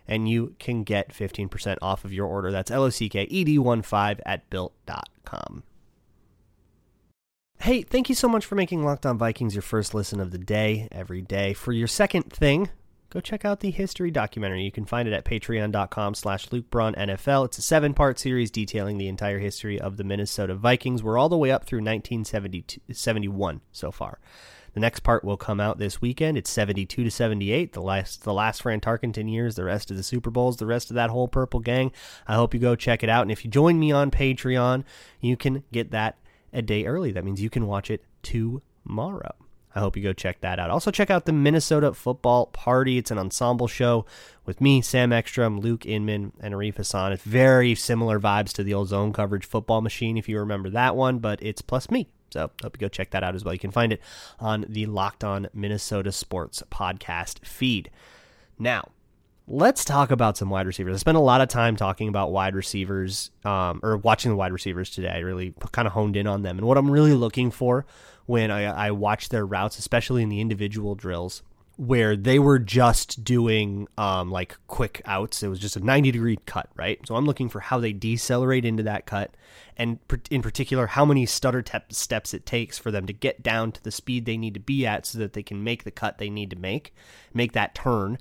and 0.06 0.28
you 0.28 0.54
can 0.58 0.82
get 0.82 1.12
15% 1.12 1.78
off 1.80 2.04
of 2.04 2.12
your 2.12 2.26
order. 2.26 2.50
That's 2.50 2.70
L 2.70 2.84
O 2.84 2.90
C 2.90 3.08
K 3.08 3.24
E 3.24 3.44
D 3.44 3.58
1 3.58 3.82
5 3.82 4.20
at 4.26 4.48
built.com. 4.50 5.62
Hey, 7.60 7.82
thank 7.82 8.08
you 8.10 8.14
so 8.14 8.28
much 8.28 8.44
for 8.44 8.56
making 8.56 8.84
Locked 8.84 9.06
On 9.06 9.16
Vikings 9.16 9.54
your 9.54 9.62
first 9.62 9.94
listen 9.94 10.20
of 10.20 10.32
the 10.32 10.38
day 10.38 10.86
every 10.92 11.22
day. 11.22 11.54
For 11.54 11.72
your 11.72 11.86
second 11.86 12.30
thing, 12.30 12.68
go 13.08 13.20
check 13.20 13.44
out 13.46 13.60
the 13.60 13.70
history 13.70 14.10
documentary. 14.10 14.64
You 14.64 14.72
can 14.72 14.84
find 14.84 15.08
it 15.08 15.14
at 15.14 15.24
patreon.com 15.24 16.14
slash 16.14 16.48
NFL. 16.48 17.46
It's 17.46 17.56
a 17.56 17.62
seven-part 17.62 18.18
series 18.18 18.50
detailing 18.50 18.98
the 18.98 19.08
entire 19.08 19.38
history 19.38 19.80
of 19.80 19.96
the 19.96 20.04
Minnesota 20.04 20.54
Vikings. 20.54 21.02
We're 21.02 21.16
all 21.16 21.30
the 21.30 21.38
way 21.38 21.50
up 21.50 21.64
through 21.64 21.78
1971 21.78 23.60
so 23.72 23.90
far. 23.90 24.18
The 24.74 24.80
next 24.80 25.00
part 25.00 25.24
will 25.24 25.36
come 25.36 25.60
out 25.60 25.78
this 25.78 26.00
weekend. 26.00 26.36
It's 26.36 26.50
72 26.50 27.04
to 27.04 27.10
78, 27.10 27.72
the 27.72 27.80
last 27.80 28.24
the 28.24 28.34
last 28.34 28.62
Fran 28.62 28.80
Tarkenton 28.80 29.30
years, 29.30 29.54
the 29.54 29.64
rest 29.64 29.90
of 29.90 29.96
the 29.96 30.02
Super 30.02 30.30
Bowls, 30.30 30.56
the 30.56 30.66
rest 30.66 30.90
of 30.90 30.96
that 30.96 31.10
whole 31.10 31.28
purple 31.28 31.60
gang. 31.60 31.92
I 32.26 32.34
hope 32.34 32.52
you 32.52 32.60
go 32.60 32.74
check 32.74 33.02
it 33.02 33.08
out. 33.08 33.22
And 33.22 33.30
if 33.30 33.44
you 33.44 33.50
join 33.50 33.78
me 33.78 33.92
on 33.92 34.10
Patreon, 34.10 34.84
you 35.20 35.36
can 35.36 35.62
get 35.72 35.92
that 35.92 36.18
a 36.52 36.60
day 36.60 36.84
early. 36.86 37.12
That 37.12 37.24
means 37.24 37.40
you 37.40 37.50
can 37.50 37.66
watch 37.66 37.90
it 37.90 38.04
tomorrow. 38.22 39.34
I 39.74 39.80
hope 39.80 39.96
you 39.96 40.02
go 40.02 40.12
check 40.12 40.40
that 40.40 40.58
out. 40.58 40.70
Also, 40.70 40.90
check 40.90 41.10
out 41.10 41.24
the 41.24 41.32
Minnesota 41.32 41.92
Football 41.92 42.46
Party. 42.46 42.96
It's 42.98 43.10
an 43.10 43.18
ensemble 43.18 43.66
show 43.66 44.06
with 44.46 44.60
me, 44.60 44.80
Sam 44.80 45.12
Ekstrom, 45.12 45.58
Luke 45.58 45.84
Inman, 45.84 46.32
and 46.40 46.54
Arif 46.54 46.76
Hassan. 46.76 47.12
It's 47.12 47.24
very 47.24 47.74
similar 47.74 48.20
vibes 48.20 48.52
to 48.52 48.62
the 48.62 48.74
old 48.74 48.88
zone 48.88 49.12
coverage 49.12 49.44
football 49.44 49.80
machine, 49.80 50.16
if 50.16 50.28
you 50.28 50.38
remember 50.38 50.70
that 50.70 50.94
one, 50.94 51.18
but 51.18 51.42
it's 51.42 51.60
plus 51.60 51.90
me. 51.90 52.08
So 52.30 52.50
hope 52.62 52.76
you 52.76 52.80
go 52.80 52.88
check 52.88 53.10
that 53.10 53.24
out 53.24 53.34
as 53.34 53.44
well. 53.44 53.54
You 53.54 53.60
can 53.60 53.70
find 53.70 53.92
it 53.92 54.00
on 54.38 54.66
the 54.68 54.86
Locked 54.86 55.24
On 55.24 55.48
Minnesota 55.52 56.12
Sports 56.12 56.62
podcast 56.70 57.44
feed. 57.44 57.90
Now, 58.58 58.90
let's 59.46 59.84
talk 59.84 60.10
about 60.10 60.36
some 60.36 60.50
wide 60.50 60.66
receivers. 60.66 60.94
I 60.94 60.98
spent 60.98 61.16
a 61.16 61.20
lot 61.20 61.40
of 61.40 61.48
time 61.48 61.76
talking 61.76 62.08
about 62.08 62.32
wide 62.32 62.54
receivers, 62.54 63.30
um, 63.44 63.80
or 63.82 63.96
watching 63.98 64.30
the 64.30 64.36
wide 64.36 64.52
receivers 64.52 64.90
today. 64.90 65.10
I 65.10 65.18
really 65.18 65.54
kind 65.72 65.86
of 65.86 65.92
honed 65.92 66.16
in 66.16 66.26
on 66.26 66.42
them. 66.42 66.58
And 66.58 66.66
what 66.66 66.78
I'm 66.78 66.90
really 66.90 67.14
looking 67.14 67.50
for 67.50 67.86
when 68.26 68.50
I, 68.50 68.86
I 68.86 68.90
watch 68.90 69.28
their 69.28 69.46
routes, 69.46 69.78
especially 69.78 70.22
in 70.22 70.28
the 70.28 70.40
individual 70.40 70.94
drills, 70.94 71.42
where 71.76 72.16
they 72.16 72.38
were 72.38 72.58
just 72.58 73.24
doing 73.24 73.88
um, 73.98 74.30
like 74.30 74.56
quick 74.68 75.02
outs. 75.06 75.42
It 75.42 75.48
was 75.48 75.58
just 75.58 75.76
a 75.76 75.80
90 75.80 76.12
degree 76.12 76.38
cut, 76.46 76.68
right? 76.76 77.00
So 77.06 77.16
I'm 77.16 77.26
looking 77.26 77.48
for 77.48 77.60
how 77.60 77.80
they 77.80 77.92
decelerate 77.92 78.64
into 78.64 78.84
that 78.84 79.06
cut, 79.06 79.34
and 79.76 79.98
in 80.30 80.40
particular, 80.40 80.86
how 80.86 81.04
many 81.04 81.26
stutter 81.26 81.62
te- 81.62 81.78
steps 81.90 82.32
it 82.32 82.46
takes 82.46 82.78
for 82.78 82.90
them 82.90 83.06
to 83.06 83.12
get 83.12 83.42
down 83.42 83.72
to 83.72 83.82
the 83.82 83.90
speed 83.90 84.24
they 84.24 84.36
need 84.36 84.54
to 84.54 84.60
be 84.60 84.86
at 84.86 85.06
so 85.06 85.18
that 85.18 85.32
they 85.32 85.42
can 85.42 85.64
make 85.64 85.84
the 85.84 85.90
cut 85.90 86.18
they 86.18 86.30
need 86.30 86.50
to 86.50 86.56
make, 86.56 86.94
make 87.32 87.52
that 87.52 87.74
turn, 87.74 88.18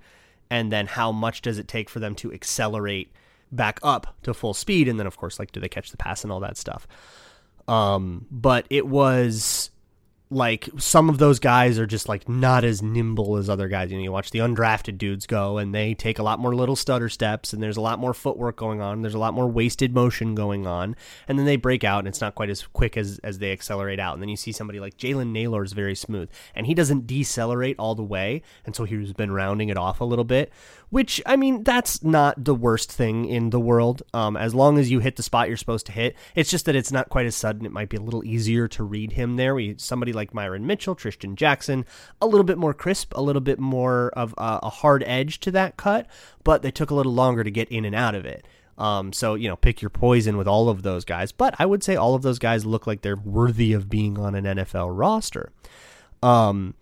and 0.49 0.71
then 0.71 0.87
how 0.87 1.11
much 1.11 1.41
does 1.41 1.59
it 1.59 1.67
take 1.67 1.89
for 1.89 1.99
them 1.99 2.15
to 2.15 2.33
accelerate 2.33 3.11
back 3.51 3.79
up 3.83 4.15
to 4.23 4.33
full 4.33 4.53
speed, 4.53 4.87
and 4.87 4.99
then 4.99 5.07
of 5.07 5.17
course, 5.17 5.39
like, 5.39 5.51
do 5.51 5.59
they 5.59 5.69
catch 5.69 5.91
the 5.91 5.97
pass 5.97 6.23
and 6.23 6.31
all 6.31 6.39
that 6.39 6.57
stuff. 6.57 6.87
Um, 7.67 8.25
but 8.29 8.65
it 8.69 8.87
was 8.87 9.69
like 10.33 10.69
some 10.77 11.09
of 11.09 11.17
those 11.17 11.39
guys 11.39 11.79
are 11.79 11.85
just 11.85 12.09
like 12.09 12.27
not 12.27 12.63
as 12.63 12.81
nimble 12.81 13.37
as 13.37 13.49
other 13.49 13.67
guys. 13.67 13.91
You 13.91 13.97
know, 13.97 14.03
you 14.03 14.11
watch 14.11 14.31
the 14.31 14.39
undrafted 14.39 14.97
dudes 14.97 15.25
go 15.25 15.57
and 15.57 15.73
they 15.73 15.93
take 15.93 16.19
a 16.19 16.23
lot 16.23 16.39
more 16.39 16.55
little 16.55 16.75
stutter 16.75 17.09
steps 17.09 17.53
and 17.53 17.61
there's 17.61 17.77
a 17.77 17.81
lot 17.81 17.99
more 17.99 18.13
footwork 18.13 18.55
going 18.55 18.81
on. 18.81 19.01
There's 19.01 19.13
a 19.13 19.19
lot 19.19 19.33
more 19.33 19.47
wasted 19.47 19.93
motion 19.93 20.35
going 20.35 20.67
on. 20.67 20.95
And 21.27 21.37
then 21.37 21.45
they 21.45 21.55
break 21.55 21.83
out 21.83 21.99
and 21.99 22.07
it's 22.07 22.21
not 22.21 22.35
quite 22.35 22.49
as 22.49 22.63
quick 22.67 22.97
as, 22.97 23.19
as 23.23 23.39
they 23.39 23.51
accelerate 23.51 23.99
out. 23.99 24.13
And 24.13 24.21
then 24.21 24.29
you 24.29 24.37
see 24.37 24.51
somebody 24.51 24.79
like 24.79 24.97
Jalen 24.97 25.31
Nailor 25.31 25.63
is 25.63 25.73
very 25.73 25.95
smooth 25.95 26.29
and 26.55 26.65
he 26.67 26.73
doesn't 26.73 27.07
decelerate 27.07 27.75
all 27.79 27.95
the 27.95 28.03
way. 28.03 28.41
And 28.65 28.75
so 28.75 28.83
he's 28.83 29.13
been 29.13 29.31
rounding 29.31 29.69
it 29.69 29.77
off 29.77 30.01
a 30.01 30.05
little 30.05 30.25
bit, 30.25 30.51
which 30.93 31.19
I 31.25 31.37
mean, 31.37 31.63
that's 31.63 32.03
not 32.03 32.45
the 32.45 32.53
worst 32.53 32.91
thing 32.91 33.25
in 33.25 33.49
the 33.49 33.59
world. 33.59 34.03
Um, 34.13 34.37
as 34.37 34.53
long 34.53 34.77
as 34.77 34.91
you 34.91 34.99
hit 34.99 35.15
the 35.15 35.23
spot 35.23 35.47
you're 35.47 35.57
supposed 35.57 35.87
to 35.87 35.91
hit, 35.91 36.15
it's 36.35 36.51
just 36.51 36.67
that 36.67 36.75
it's 36.75 36.91
not 36.91 37.09
quite 37.09 37.25
as 37.25 37.35
sudden. 37.35 37.65
It 37.65 37.71
might 37.71 37.89
be 37.89 37.97
a 37.97 38.01
little 38.01 38.23
easier 38.23 38.67
to 38.67 38.83
read 38.83 39.13
him 39.13 39.35
there. 39.35 39.55
We, 39.55 39.73
somebody 39.79 40.13
like 40.13 40.35
Myron 40.35 40.67
Mitchell, 40.67 40.95
Trishton 40.95 41.33
Jackson, 41.33 41.83
a 42.21 42.27
little 42.27 42.43
bit 42.43 42.59
more 42.59 42.75
crisp, 42.75 43.11
a 43.15 43.23
little 43.23 43.41
bit 43.41 43.57
more 43.57 44.11
of 44.15 44.35
a, 44.37 44.59
a 44.61 44.69
hard 44.69 45.03
edge 45.07 45.39
to 45.39 45.51
that 45.53 45.77
cut, 45.77 46.05
but 46.43 46.61
they 46.61 46.69
took 46.69 46.91
a 46.91 46.95
little 46.95 47.11
longer 47.11 47.43
to 47.43 47.49
get 47.49 47.69
in 47.69 47.85
and 47.85 47.95
out 47.95 48.13
of 48.13 48.23
it. 48.23 48.47
Um, 48.77 49.13
so 49.13 49.33
you 49.33 49.47
know, 49.47 49.55
pick 49.55 49.81
your 49.81 49.89
poison 49.89 50.37
with 50.37 50.47
all 50.47 50.69
of 50.69 50.83
those 50.83 51.05
guys. 51.05 51.31
But 51.31 51.55
I 51.57 51.65
would 51.65 51.83
say 51.83 51.95
all 51.95 52.13
of 52.13 52.21
those 52.21 52.37
guys 52.37 52.67
look 52.67 52.85
like 52.85 53.01
they're 53.01 53.15
worthy 53.15 53.73
of 53.73 53.89
being 53.89 54.19
on 54.19 54.35
an 54.35 54.45
NFL 54.45 54.89
roster. 54.95 55.51
Um, 56.21 56.75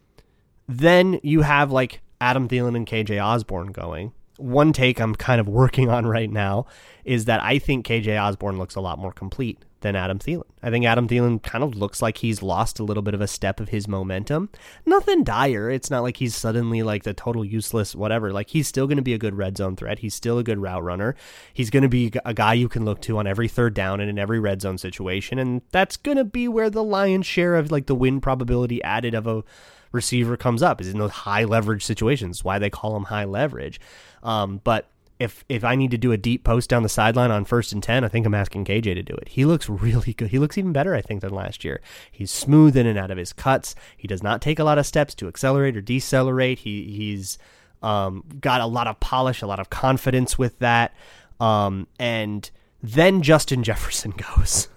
then 0.67 1.21
you 1.23 1.43
have 1.43 1.71
like 1.71 2.01
Adam 2.21 2.47
Thielen 2.47 2.75
and 2.75 2.87
KJ 2.87 3.21
Osborne 3.21 3.71
going. 3.71 4.13
One 4.37 4.73
take 4.73 5.01
I'm 5.01 5.15
kind 5.15 5.41
of 5.41 5.49
working 5.49 5.89
on 5.89 6.05
right 6.05 6.29
now 6.29 6.67
is 7.03 7.25
that 7.25 7.43
I 7.43 7.59
think 7.59 7.85
KJ 7.85 8.21
Osborne 8.21 8.57
looks 8.57 8.75
a 8.75 8.81
lot 8.81 8.99
more 8.99 9.11
complete 9.11 9.57
than 9.81 9.95
Adam 9.95 10.19
Thielen. 10.19 10.45
I 10.61 10.69
think 10.69 10.85
Adam 10.85 11.07
Thielen 11.07 11.41
kind 11.41 11.63
of 11.63 11.75
looks 11.75 12.03
like 12.03 12.17
he's 12.17 12.43
lost 12.43 12.79
a 12.79 12.83
little 12.83 13.01
bit 13.01 13.15
of 13.15 13.21
a 13.21 13.27
step 13.27 13.59
of 13.59 13.69
his 13.69 13.87
momentum. 13.87 14.49
Nothing 14.85 15.23
dire. 15.23 15.71
It's 15.71 15.89
not 15.89 16.03
like 16.03 16.17
he's 16.17 16.35
suddenly 16.35 16.83
like 16.83 17.03
the 17.03 17.15
total 17.15 17.43
useless 17.43 17.95
whatever. 17.95 18.31
Like 18.31 18.49
he's 18.49 18.67
still 18.67 18.85
going 18.85 18.97
to 18.97 19.03
be 19.03 19.15
a 19.15 19.19
good 19.19 19.35
red 19.35 19.57
zone 19.57 19.75
threat. 19.75 19.99
He's 19.99 20.13
still 20.13 20.37
a 20.37 20.43
good 20.43 20.59
route 20.59 20.83
runner. 20.83 21.15
He's 21.53 21.71
going 21.71 21.83
to 21.83 21.89
be 21.89 22.11
a 22.23 22.33
guy 22.35 22.53
you 22.53 22.69
can 22.69 22.85
look 22.85 23.01
to 23.01 23.17
on 23.17 23.25
every 23.25 23.47
third 23.47 23.73
down 23.73 23.99
and 23.99 24.09
in 24.09 24.19
every 24.19 24.39
red 24.39 24.61
zone 24.61 24.77
situation 24.77 25.39
and 25.39 25.63
that's 25.71 25.97
going 25.97 26.17
to 26.17 26.23
be 26.23 26.47
where 26.47 26.69
the 26.69 26.83
lion's 26.83 27.25
share 27.25 27.55
of 27.55 27.71
like 27.71 27.87
the 27.87 27.95
win 27.95 28.21
probability 28.21 28.83
added 28.83 29.15
of 29.15 29.25
a 29.25 29.43
receiver 29.91 30.37
comes 30.37 30.61
up 30.63 30.81
is 30.81 30.89
in 30.89 30.99
those 30.99 31.11
high 31.11 31.43
leverage 31.43 31.83
situations. 31.83 32.43
Why 32.43 32.59
they 32.59 32.69
call 32.69 32.93
them 32.93 33.05
high 33.05 33.25
leverage. 33.25 33.79
Um, 34.23 34.61
but 34.63 34.87
if 35.19 35.45
if 35.47 35.63
I 35.63 35.75
need 35.75 35.91
to 35.91 35.99
do 35.99 36.11
a 36.11 36.17
deep 36.17 36.43
post 36.43 36.69
down 36.69 36.81
the 36.81 36.89
sideline 36.89 37.29
on 37.29 37.45
first 37.45 37.71
and 37.71 37.83
ten, 37.83 38.03
I 38.03 38.07
think 38.07 38.25
I'm 38.25 38.33
asking 38.33 38.65
KJ 38.65 38.95
to 38.95 39.03
do 39.03 39.13
it. 39.13 39.27
He 39.29 39.45
looks 39.45 39.69
really 39.69 40.13
good. 40.13 40.29
He 40.29 40.39
looks 40.39 40.57
even 40.57 40.73
better, 40.73 40.95
I 40.95 41.01
think, 41.01 41.21
than 41.21 41.33
last 41.33 41.63
year. 41.63 41.79
He's 42.11 42.31
smooth 42.31 42.75
in 42.75 42.87
and 42.87 42.97
out 42.97 43.11
of 43.11 43.17
his 43.17 43.31
cuts. 43.31 43.75
He 43.95 44.07
does 44.07 44.23
not 44.23 44.41
take 44.41 44.57
a 44.57 44.63
lot 44.63 44.79
of 44.79 44.85
steps 44.87 45.13
to 45.15 45.27
accelerate 45.27 45.77
or 45.77 45.81
decelerate. 45.81 46.59
He 46.59 46.91
he's 46.91 47.37
um, 47.83 48.23
got 48.39 48.61
a 48.61 48.65
lot 48.65 48.87
of 48.87 48.99
polish, 48.99 49.43
a 49.43 49.47
lot 49.47 49.59
of 49.59 49.69
confidence 49.69 50.39
with 50.39 50.57
that. 50.59 50.93
Um, 51.39 51.87
and 51.99 52.49
then 52.81 53.21
Justin 53.21 53.63
Jefferson 53.63 54.11
goes. 54.37 54.69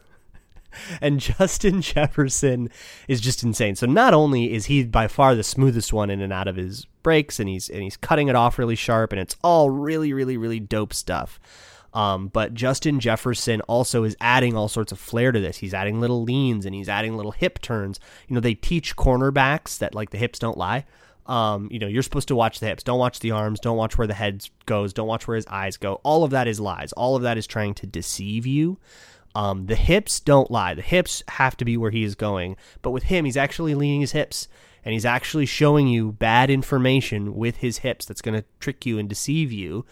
and 1.01 1.21
Justin 1.21 1.83
Jefferson 1.83 2.71
is 3.09 3.21
just 3.21 3.43
insane. 3.43 3.77
So 3.77 3.87
not 3.87 4.15
only 4.15 4.53
is 4.53 4.67
he 4.67 4.85
by 4.85 5.09
far 5.09 5.35
the 5.35 5.43
smoothest 5.43 5.93
one 5.93 6.11
in 6.11 6.21
and 6.21 6.33
out 6.33 6.49
of 6.49 6.57
his 6.57 6.87
breaks, 7.03 7.41
and 7.41 7.49
he's 7.49 7.69
and 7.69 7.83
he's 7.83 7.97
cutting 7.97 8.29
it 8.29 8.37
off 8.37 8.59
really 8.59 8.77
sharp, 8.77 9.13
and 9.13 9.21
it's 9.21 9.37
all 9.43 9.71
really, 9.71 10.13
really, 10.13 10.37
really 10.37 10.61
dope 10.61 10.93
stuff. 10.95 11.41
Um, 11.95 12.27
but 12.27 12.55
Justin 12.55 12.99
Jefferson 12.99 13.61
also 13.63 14.03
is 14.03 14.17
adding 14.21 14.57
all 14.57 14.69
sorts 14.69 14.91
of 14.91 14.99
flair 14.99 15.31
to 15.31 15.39
this. 15.39 15.59
He's 15.59 15.73
adding 15.73 16.01
little 16.01 16.25
leans 16.25 16.67
and 16.67 16.75
he's 16.75 16.89
adding 16.89 17.17
little 17.17 17.31
hip 17.31 17.61
turns. 17.61 18.01
You 18.27 18.35
know, 18.35 18.41
they 18.41 18.55
teach 18.55 18.97
cornerbacks 18.97 19.79
that 19.79 19.95
like 19.95 20.11
the 20.11 20.19
hips 20.19 20.41
don't 20.41 20.59
lie. 20.59 20.87
Um, 21.27 21.69
you 21.71 21.79
know, 21.79 21.87
you're 21.87 22.03
supposed 22.03 22.29
to 22.29 22.37
watch 22.37 22.61
the 22.61 22.67
hips. 22.67 22.83
Don't 22.83 22.99
watch 22.99 23.21
the 23.21 23.31
arms. 23.31 23.61
Don't 23.61 23.77
watch 23.77 23.97
where 23.97 24.09
the 24.09 24.15
head 24.15 24.47
goes. 24.67 24.93
Don't 24.93 25.07
watch 25.07 25.27
where 25.27 25.37
his 25.37 25.47
eyes 25.47 25.77
go. 25.77 26.01
All 26.03 26.25
of 26.25 26.33
that 26.33 26.49
is 26.49 26.61
lies. 26.61 26.93
All 26.93 27.17
of 27.17 27.23
that 27.23 27.39
is 27.39 27.47
trying 27.47 27.75
to 27.75 27.87
deceive 27.87 28.45
you. 28.45 28.79
Um, 29.35 29.67
the 29.67 29.75
hips 29.75 30.21
don't 30.21 30.51
lie. 30.51 30.75
The 30.75 30.83
hips 30.83 31.23
have 31.29 31.57
to 31.57 31.65
be 31.65 31.77
where 31.77 31.91
he 31.91 32.05
is 32.05 32.15
going. 32.15 32.57
But 32.83 32.93
with 32.93 33.05
him, 33.05 33.25
he's 33.25 33.37
actually 33.37 33.75
leaning 33.75 34.01
his 34.01 34.13
hips 34.13 34.49
and 34.85 34.93
he's 34.93 35.07
actually 35.07 35.47
showing 35.47 35.89
you 35.89 36.13
bad 36.13 36.51
information 36.51 37.35
with 37.35 37.57
his 37.57 37.79
hips 37.79 38.05
that's 38.05 38.23
going 38.23 38.39
to 38.39 38.45
trick 38.61 38.85
you 38.85 38.99
and 38.99 39.09
deceive 39.09 39.51
you. 39.51 39.87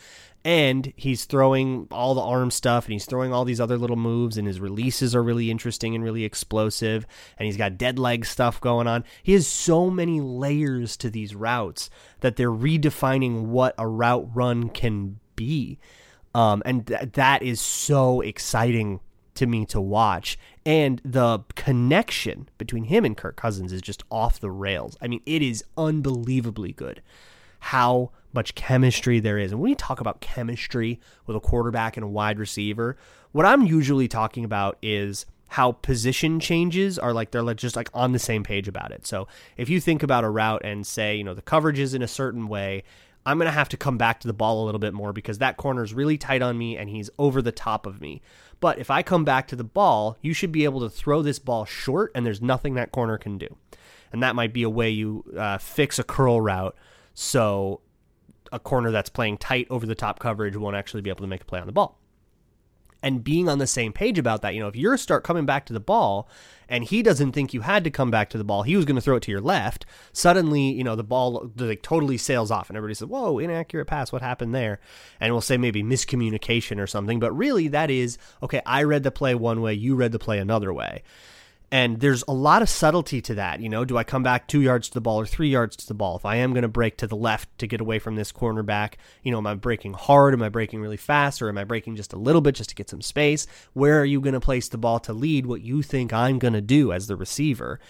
And 0.44 0.92
he's 0.96 1.24
throwing 1.24 1.86
all 1.92 2.14
the 2.14 2.20
arm 2.20 2.50
stuff 2.50 2.86
and 2.86 2.92
he's 2.92 3.06
throwing 3.06 3.32
all 3.32 3.44
these 3.44 3.60
other 3.60 3.78
little 3.78 3.96
moves, 3.96 4.36
and 4.36 4.46
his 4.46 4.60
releases 4.60 5.14
are 5.14 5.22
really 5.22 5.52
interesting 5.52 5.94
and 5.94 6.02
really 6.02 6.24
explosive. 6.24 7.06
And 7.38 7.46
he's 7.46 7.56
got 7.56 7.78
dead 7.78 7.98
leg 7.98 8.26
stuff 8.26 8.60
going 8.60 8.88
on. 8.88 9.04
He 9.22 9.34
has 9.34 9.46
so 9.46 9.88
many 9.88 10.20
layers 10.20 10.96
to 10.98 11.10
these 11.10 11.34
routes 11.34 11.90
that 12.20 12.36
they're 12.36 12.50
redefining 12.50 13.46
what 13.46 13.74
a 13.78 13.86
route 13.86 14.28
run 14.34 14.68
can 14.68 15.20
be. 15.36 15.78
Um, 16.34 16.62
and 16.66 16.86
th- 16.88 17.12
that 17.12 17.42
is 17.42 17.60
so 17.60 18.20
exciting 18.20 19.00
to 19.34 19.46
me 19.46 19.64
to 19.66 19.80
watch. 19.80 20.38
And 20.64 21.00
the 21.04 21.40
connection 21.54 22.48
between 22.58 22.84
him 22.84 23.04
and 23.04 23.16
Kirk 23.16 23.36
Cousins 23.36 23.72
is 23.72 23.82
just 23.82 24.02
off 24.10 24.40
the 24.40 24.50
rails. 24.50 24.96
I 25.00 25.08
mean, 25.08 25.22
it 25.26 25.42
is 25.42 25.64
unbelievably 25.76 26.72
good 26.72 27.02
how 27.60 28.10
much 28.32 28.54
chemistry 28.54 29.20
there 29.20 29.38
is. 29.38 29.52
And 29.52 29.60
when 29.60 29.70
we 29.70 29.74
talk 29.76 30.00
about 30.00 30.20
chemistry 30.20 30.98
with 31.26 31.36
a 31.36 31.40
quarterback 31.40 31.96
and 31.96 32.04
a 32.04 32.08
wide 32.08 32.38
receiver, 32.38 32.96
what 33.30 33.46
I'm 33.46 33.62
usually 33.62 34.08
talking 34.08 34.44
about 34.44 34.78
is 34.82 35.26
how 35.46 35.72
position 35.72 36.40
changes 36.40 36.98
are 36.98 37.12
like 37.12 37.30
they're 37.30 37.54
just 37.54 37.76
like 37.76 37.90
on 37.92 38.12
the 38.12 38.18
same 38.18 38.42
page 38.42 38.68
about 38.68 38.90
it. 38.90 39.06
So 39.06 39.28
if 39.56 39.68
you 39.68 39.80
think 39.80 40.02
about 40.02 40.24
a 40.24 40.30
route 40.30 40.62
and 40.64 40.86
say, 40.86 41.14
you 41.14 41.24
know, 41.24 41.34
the 41.34 41.42
coverage 41.42 41.78
is 41.78 41.94
in 41.94 42.02
a 42.02 42.08
certain 42.08 42.48
way, 42.48 42.84
I'm 43.24 43.38
going 43.38 43.46
to 43.46 43.52
have 43.52 43.68
to 43.68 43.76
come 43.76 43.98
back 43.98 44.20
to 44.20 44.26
the 44.26 44.32
ball 44.32 44.64
a 44.64 44.66
little 44.66 44.78
bit 44.78 44.94
more 44.94 45.12
because 45.12 45.38
that 45.38 45.56
corner 45.56 45.84
is 45.84 45.94
really 45.94 46.18
tight 46.18 46.42
on 46.42 46.58
me 46.58 46.76
and 46.76 46.90
he's 46.90 47.10
over 47.18 47.40
the 47.40 47.52
top 47.52 47.86
of 47.86 48.00
me. 48.00 48.22
But 48.62 48.78
if 48.78 48.92
I 48.92 49.02
come 49.02 49.24
back 49.24 49.48
to 49.48 49.56
the 49.56 49.64
ball, 49.64 50.16
you 50.22 50.32
should 50.32 50.52
be 50.52 50.62
able 50.62 50.80
to 50.82 50.88
throw 50.88 51.20
this 51.20 51.40
ball 51.40 51.64
short, 51.64 52.12
and 52.14 52.24
there's 52.24 52.40
nothing 52.40 52.74
that 52.74 52.92
corner 52.92 53.18
can 53.18 53.36
do. 53.36 53.56
And 54.12 54.22
that 54.22 54.36
might 54.36 54.52
be 54.52 54.62
a 54.62 54.70
way 54.70 54.88
you 54.88 55.24
uh, 55.36 55.58
fix 55.58 55.98
a 55.98 56.04
curl 56.04 56.40
route 56.40 56.76
so 57.12 57.80
a 58.52 58.60
corner 58.60 58.92
that's 58.92 59.10
playing 59.10 59.38
tight 59.38 59.66
over 59.68 59.84
the 59.84 59.96
top 59.96 60.20
coverage 60.20 60.56
won't 60.56 60.76
actually 60.76 61.02
be 61.02 61.10
able 61.10 61.22
to 61.22 61.26
make 61.26 61.42
a 61.42 61.44
play 61.44 61.58
on 61.58 61.66
the 61.66 61.72
ball. 61.72 61.98
And 63.02 63.24
being 63.24 63.48
on 63.48 63.58
the 63.58 63.66
same 63.66 63.92
page 63.92 64.18
about 64.18 64.42
that. 64.42 64.54
You 64.54 64.60
know, 64.60 64.68
if 64.68 64.76
you're 64.76 64.96
start 64.96 65.24
coming 65.24 65.46
back 65.46 65.66
to 65.66 65.72
the 65.72 65.80
ball 65.80 66.28
and 66.68 66.84
he 66.84 67.02
doesn't 67.02 67.32
think 67.32 67.52
you 67.52 67.62
had 67.62 67.84
to 67.84 67.90
come 67.90 68.10
back 68.10 68.30
to 68.30 68.38
the 68.38 68.44
ball, 68.44 68.62
he 68.62 68.76
was 68.76 68.84
going 68.84 68.96
to 68.96 69.02
throw 69.02 69.16
it 69.16 69.22
to 69.24 69.30
your 69.30 69.40
left. 69.40 69.84
Suddenly, 70.12 70.72
you 70.72 70.84
know, 70.84 70.96
the 70.96 71.02
ball 71.02 71.50
like 71.56 71.82
totally 71.82 72.16
sails 72.16 72.50
off 72.50 72.70
and 72.70 72.76
everybody 72.76 72.94
says, 72.94 73.08
"Whoa, 73.08 73.38
inaccurate 73.38 73.86
pass. 73.86 74.12
What 74.12 74.22
happened 74.22 74.54
there?" 74.54 74.80
And 75.20 75.32
we'll 75.32 75.40
say 75.40 75.56
maybe 75.56 75.82
miscommunication 75.82 76.78
or 76.78 76.86
something, 76.86 77.18
but 77.18 77.32
really 77.32 77.68
that 77.68 77.90
is, 77.90 78.18
okay, 78.42 78.62
I 78.64 78.84
read 78.84 79.02
the 79.02 79.10
play 79.10 79.34
one 79.34 79.60
way, 79.60 79.74
you 79.74 79.94
read 79.94 80.12
the 80.12 80.18
play 80.18 80.38
another 80.38 80.72
way. 80.72 81.02
And 81.72 82.00
there's 82.00 82.22
a 82.28 82.34
lot 82.34 82.60
of 82.60 82.68
subtlety 82.68 83.22
to 83.22 83.34
that. 83.36 83.60
You 83.60 83.70
know, 83.70 83.86
do 83.86 83.96
I 83.96 84.04
come 84.04 84.22
back 84.22 84.46
two 84.46 84.60
yards 84.60 84.88
to 84.88 84.94
the 84.94 85.00
ball 85.00 85.18
or 85.18 85.24
three 85.24 85.48
yards 85.48 85.74
to 85.76 85.86
the 85.86 85.94
ball? 85.94 86.16
If 86.16 86.26
I 86.26 86.36
am 86.36 86.52
going 86.52 86.62
to 86.62 86.68
break 86.68 86.98
to 86.98 87.06
the 87.06 87.16
left 87.16 87.48
to 87.58 87.66
get 87.66 87.80
away 87.80 87.98
from 87.98 88.14
this 88.14 88.30
cornerback, 88.30 88.96
you 89.22 89.32
know, 89.32 89.38
am 89.38 89.46
I 89.46 89.54
breaking 89.54 89.94
hard? 89.94 90.34
Am 90.34 90.42
I 90.42 90.50
breaking 90.50 90.82
really 90.82 90.98
fast? 90.98 91.40
Or 91.40 91.48
am 91.48 91.56
I 91.56 91.64
breaking 91.64 91.96
just 91.96 92.12
a 92.12 92.18
little 92.18 92.42
bit 92.42 92.56
just 92.56 92.68
to 92.68 92.76
get 92.76 92.90
some 92.90 93.00
space? 93.00 93.46
Where 93.72 93.98
are 93.98 94.04
you 94.04 94.20
going 94.20 94.34
to 94.34 94.40
place 94.40 94.68
the 94.68 94.76
ball 94.76 95.00
to 95.00 95.14
lead 95.14 95.46
what 95.46 95.62
you 95.62 95.80
think 95.80 96.12
I'm 96.12 96.38
going 96.38 96.52
to 96.52 96.60
do 96.60 96.92
as 96.92 97.06
the 97.06 97.16
receiver? 97.16 97.80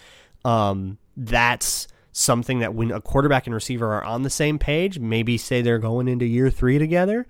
Um, 0.45 0.97
that's 1.17 1.89
something 2.13 2.59
that 2.59 2.73
when 2.73 2.89
a 2.89 3.01
quarterback 3.01 3.47
and 3.47 3.53
receiver 3.53 3.93
are 3.95 4.03
on 4.05 4.21
the 4.21 4.29
same 4.29 4.59
page, 4.59 4.97
maybe 4.97 5.37
say 5.37 5.61
they're 5.61 5.77
going 5.77 6.07
into 6.07 6.25
year 6.25 6.49
three 6.49 6.79
together, 6.79 7.27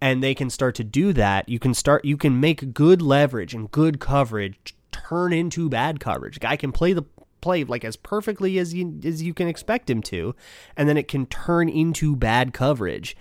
and 0.00 0.22
they 0.22 0.36
can 0.36 0.50
start 0.50 0.76
to 0.76 0.84
do 0.84 1.12
that, 1.14 1.48
you 1.48 1.58
can 1.58 1.74
start 1.74 2.04
you 2.04 2.16
can 2.16 2.38
make 2.38 2.74
good 2.74 3.02
leverage 3.02 3.54
and 3.54 3.70
good 3.70 3.98
coverage 3.98 4.76
turn 5.08 5.32
into 5.32 5.68
bad 5.68 6.00
coverage. 6.00 6.40
Guy 6.40 6.56
can 6.56 6.72
play 6.72 6.92
the 6.92 7.04
play 7.40 7.64
like 7.64 7.84
as 7.84 7.96
perfectly 7.96 8.58
as 8.58 8.74
you 8.74 8.98
as 9.04 9.22
you 9.22 9.34
can 9.34 9.48
expect 9.48 9.88
him 9.88 10.02
to, 10.02 10.34
and 10.76 10.88
then 10.88 10.96
it 10.96 11.08
can 11.08 11.26
turn 11.26 11.68
into 11.68 12.16
bad 12.16 12.52
coverage. 12.52 13.16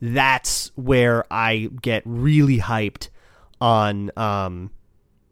That's 0.00 0.70
where 0.76 1.24
I 1.30 1.70
get 1.82 2.02
really 2.04 2.58
hyped 2.58 3.08
on 3.60 4.10
um, 4.16 4.70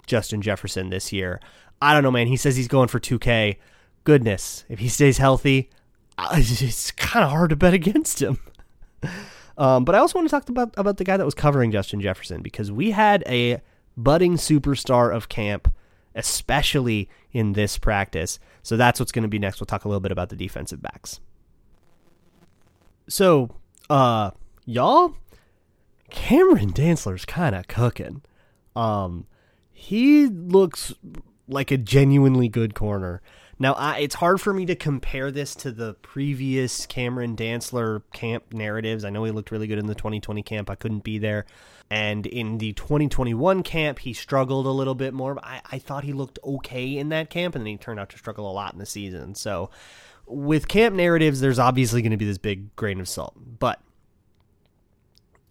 Justin 0.06 0.42
Jefferson 0.42 0.90
this 0.90 1.12
year. 1.12 1.40
I 1.80 1.94
don't 1.94 2.02
know, 2.02 2.10
man. 2.10 2.26
He 2.26 2.36
says 2.36 2.56
he's 2.56 2.68
going 2.68 2.88
for 2.88 3.00
2K. 3.00 3.56
Goodness, 4.04 4.64
if 4.68 4.78
he 4.78 4.88
stays 4.88 5.18
healthy, 5.18 5.70
it's 6.32 6.90
kind 6.92 7.24
of 7.24 7.30
hard 7.30 7.50
to 7.50 7.56
bet 7.56 7.74
against 7.74 8.20
him. 8.20 8.38
Um, 9.58 9.84
but 9.84 9.96
I 9.96 9.98
also 9.98 10.16
want 10.16 10.28
to 10.28 10.30
talk 10.30 10.48
about 10.48 10.72
about 10.76 10.98
the 10.98 11.04
guy 11.04 11.16
that 11.16 11.24
was 11.24 11.34
covering 11.34 11.72
Justin 11.72 12.00
Jefferson 12.00 12.42
because 12.42 12.70
we 12.70 12.92
had 12.92 13.24
a 13.26 13.60
budding 13.96 14.34
superstar 14.34 15.12
of 15.12 15.28
camp 15.28 15.68
especially 16.18 17.08
in 17.32 17.52
this 17.52 17.78
practice. 17.78 18.38
So 18.62 18.76
that's 18.76 19.00
what's 19.00 19.12
going 19.12 19.22
to 19.22 19.28
be 19.28 19.38
next. 19.38 19.60
We'll 19.60 19.66
talk 19.66 19.84
a 19.84 19.88
little 19.88 20.00
bit 20.00 20.12
about 20.12 20.28
the 20.28 20.37
defensive 20.37 20.82
backs. 20.82 21.20
So, 23.08 23.50
uh, 23.88 24.32
y'all, 24.66 25.14
Cameron 26.10 26.72
Dantzler's 26.72 27.25
kind 27.25 27.54
of 27.54 27.68
cooking. 27.68 28.22
Um, 28.75 29.26
he 29.72 30.26
looks 30.26 30.92
like 31.46 31.70
a 31.70 31.78
genuinely 31.78 32.48
good 32.48 32.75
corner. 32.75 33.22
Now, 33.60 33.72
I, 33.72 33.98
it's 33.98 34.14
hard 34.14 34.40
for 34.40 34.54
me 34.54 34.66
to 34.66 34.76
compare 34.76 35.32
this 35.32 35.54
to 35.56 35.72
the 35.72 35.94
previous 35.94 36.86
Cameron 36.86 37.36
Dantzler 37.36 38.02
camp 38.12 38.52
narratives. 38.52 39.04
I 39.04 39.10
know 39.10 39.24
he 39.24 39.32
looked 39.32 39.50
really 39.50 39.66
good 39.66 39.78
in 39.78 39.86
the 39.86 39.96
2020 39.96 40.42
camp. 40.42 40.70
I 40.70 40.76
couldn't 40.76 41.02
be 41.02 41.18
there. 41.18 41.44
And 41.90 42.26
in 42.26 42.58
the 42.58 42.72
2021 42.74 43.62
camp, 43.64 43.98
he 44.00 44.12
struggled 44.12 44.66
a 44.66 44.70
little 44.70 44.94
bit 44.94 45.12
more. 45.12 45.38
I, 45.42 45.60
I 45.72 45.78
thought 45.78 46.04
he 46.04 46.12
looked 46.12 46.38
okay 46.44 46.96
in 46.96 47.08
that 47.08 47.30
camp, 47.30 47.56
and 47.56 47.64
then 47.64 47.72
he 47.72 47.76
turned 47.76 47.98
out 47.98 48.10
to 48.10 48.18
struggle 48.18 48.48
a 48.48 48.52
lot 48.52 48.72
in 48.74 48.78
the 48.78 48.86
season. 48.86 49.34
So, 49.34 49.70
with 50.26 50.68
camp 50.68 50.94
narratives, 50.94 51.40
there's 51.40 51.58
obviously 51.58 52.02
going 52.02 52.12
to 52.12 52.18
be 52.18 52.26
this 52.26 52.38
big 52.38 52.76
grain 52.76 53.00
of 53.00 53.08
salt, 53.08 53.34
but 53.58 53.80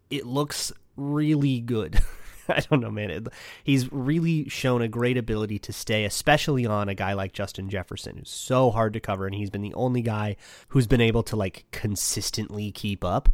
it 0.09 0.25
looks 0.25 0.71
really 0.95 1.59
good. 1.59 1.99
I 2.49 2.61
don't 2.61 2.81
know, 2.81 2.91
man. 2.91 3.27
He's 3.63 3.91
really 3.91 4.47
shown 4.49 4.81
a 4.81 4.87
great 4.87 5.17
ability 5.17 5.59
to 5.59 5.73
stay, 5.73 6.05
especially 6.05 6.65
on 6.65 6.89
a 6.89 6.95
guy 6.95 7.13
like 7.13 7.33
Justin 7.33 7.69
Jefferson, 7.69 8.17
who's 8.17 8.29
so 8.29 8.71
hard 8.71 8.93
to 8.93 8.99
cover, 8.99 9.25
and 9.25 9.35
he's 9.35 9.49
been 9.49 9.61
the 9.61 9.73
only 9.73 10.01
guy 10.01 10.35
who's 10.69 10.87
been 10.87 11.01
able 11.01 11.23
to 11.23 11.35
like 11.35 11.65
consistently 11.71 12.71
keep 12.71 13.03
up. 13.03 13.29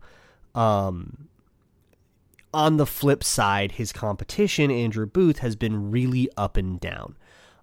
Um, 0.56 1.28
on 2.54 2.78
the 2.78 2.86
flip 2.86 3.23
side, 3.23 3.73
his 3.73 3.91
competition, 3.91 4.69
Andrew 4.69 5.06
Booth, 5.06 5.39
has 5.39 5.56
been 5.56 5.91
really 5.91 6.30
up 6.38 6.56
and 6.56 6.80
down. 6.80 7.15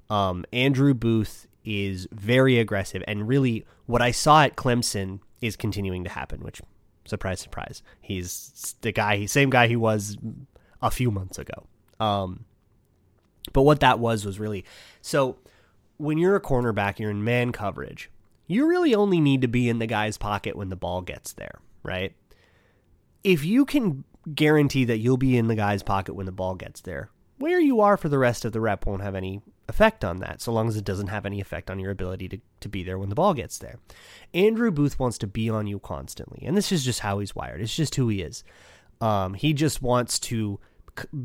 Um, 0.08 0.44
Andrew 0.52 0.94
Booth 0.94 1.46
is 1.64 2.08
very 2.10 2.58
aggressive, 2.58 3.02
and 3.06 3.28
really, 3.28 3.64
what 3.86 4.02
I 4.02 4.10
saw 4.10 4.42
at 4.42 4.56
Clemson 4.56 5.20
is 5.40 5.56
continuing 5.56 6.02
to 6.04 6.10
happen. 6.10 6.40
Which, 6.40 6.60
surprise, 7.04 7.40
surprise, 7.40 7.82
he's 8.00 8.74
the 8.80 8.90
guy, 8.90 9.16
he 9.16 9.26
same 9.26 9.50
guy 9.50 9.68
he 9.68 9.76
was 9.76 10.16
a 10.82 10.90
few 10.90 11.10
months 11.10 11.38
ago. 11.38 11.66
Um, 11.98 12.44
but 13.52 13.62
what 13.62 13.80
that 13.80 13.98
was 13.98 14.24
was 14.24 14.38
really 14.38 14.64
so 15.00 15.38
when 15.96 16.18
you're 16.18 16.36
a 16.36 16.40
cornerback, 16.40 16.98
you're 16.98 17.10
in 17.10 17.24
man 17.24 17.52
coverage. 17.52 18.10
You 18.46 18.66
really 18.66 18.94
only 18.94 19.20
need 19.20 19.42
to 19.42 19.48
be 19.48 19.68
in 19.68 19.78
the 19.78 19.86
guy's 19.86 20.16
pocket 20.16 20.56
when 20.56 20.70
the 20.70 20.76
ball 20.76 21.02
gets 21.02 21.32
there, 21.34 21.60
right? 21.82 22.14
If 23.22 23.44
you 23.44 23.64
can 23.64 24.04
guarantee 24.34 24.84
that 24.86 24.98
you'll 24.98 25.18
be 25.18 25.36
in 25.36 25.48
the 25.48 25.54
guy's 25.54 25.82
pocket 25.82 26.14
when 26.14 26.26
the 26.26 26.32
ball 26.32 26.54
gets 26.54 26.80
there, 26.80 27.10
where 27.38 27.60
you 27.60 27.80
are 27.80 27.96
for 27.96 28.08
the 28.08 28.18
rest 28.18 28.44
of 28.44 28.52
the 28.52 28.60
rep 28.60 28.86
won't 28.86 29.02
have 29.02 29.14
any 29.14 29.40
effect 29.68 30.04
on 30.04 30.18
that, 30.18 30.40
so 30.40 30.52
long 30.52 30.68
as 30.68 30.76
it 30.76 30.84
doesn't 30.84 31.06
have 31.06 31.24
any 31.24 31.40
effect 31.40 31.70
on 31.70 31.78
your 31.78 31.90
ability 31.90 32.28
to, 32.28 32.38
to 32.60 32.68
be 32.68 32.82
there 32.82 32.98
when 32.98 33.08
the 33.08 33.14
ball 33.14 33.34
gets 33.34 33.58
there. 33.58 33.78
Andrew 34.34 34.70
Booth 34.70 34.98
wants 34.98 35.16
to 35.18 35.26
be 35.26 35.48
on 35.48 35.66
you 35.66 35.78
constantly, 35.78 36.44
and 36.44 36.56
this 36.56 36.72
is 36.72 36.84
just 36.84 37.00
how 37.00 37.18
he's 37.18 37.36
wired. 37.36 37.60
It's 37.60 37.76
just 37.76 37.94
who 37.94 38.08
he 38.08 38.20
is. 38.20 38.42
Um, 39.00 39.34
he 39.34 39.52
just 39.52 39.80
wants 39.80 40.18
to 40.20 40.58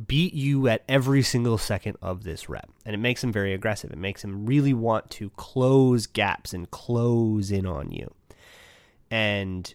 beat 0.08 0.34
you 0.34 0.68
at 0.68 0.84
every 0.88 1.22
single 1.22 1.58
second 1.58 1.98
of 2.02 2.24
this 2.24 2.50
rep. 2.50 2.70
And 2.86 2.94
it 2.94 3.00
makes 3.00 3.24
him 3.24 3.32
very 3.32 3.54
aggressive. 3.54 3.92
It 3.92 3.98
makes 3.98 4.24
him 4.24 4.46
really 4.46 4.74
want 4.74 5.10
to 5.12 5.30
close 5.32 6.08
gaps 6.08 6.54
and 6.54 6.70
close 6.72 7.52
in 7.52 7.66
on 7.66 7.92
you. 7.92 8.14
And 9.12 9.74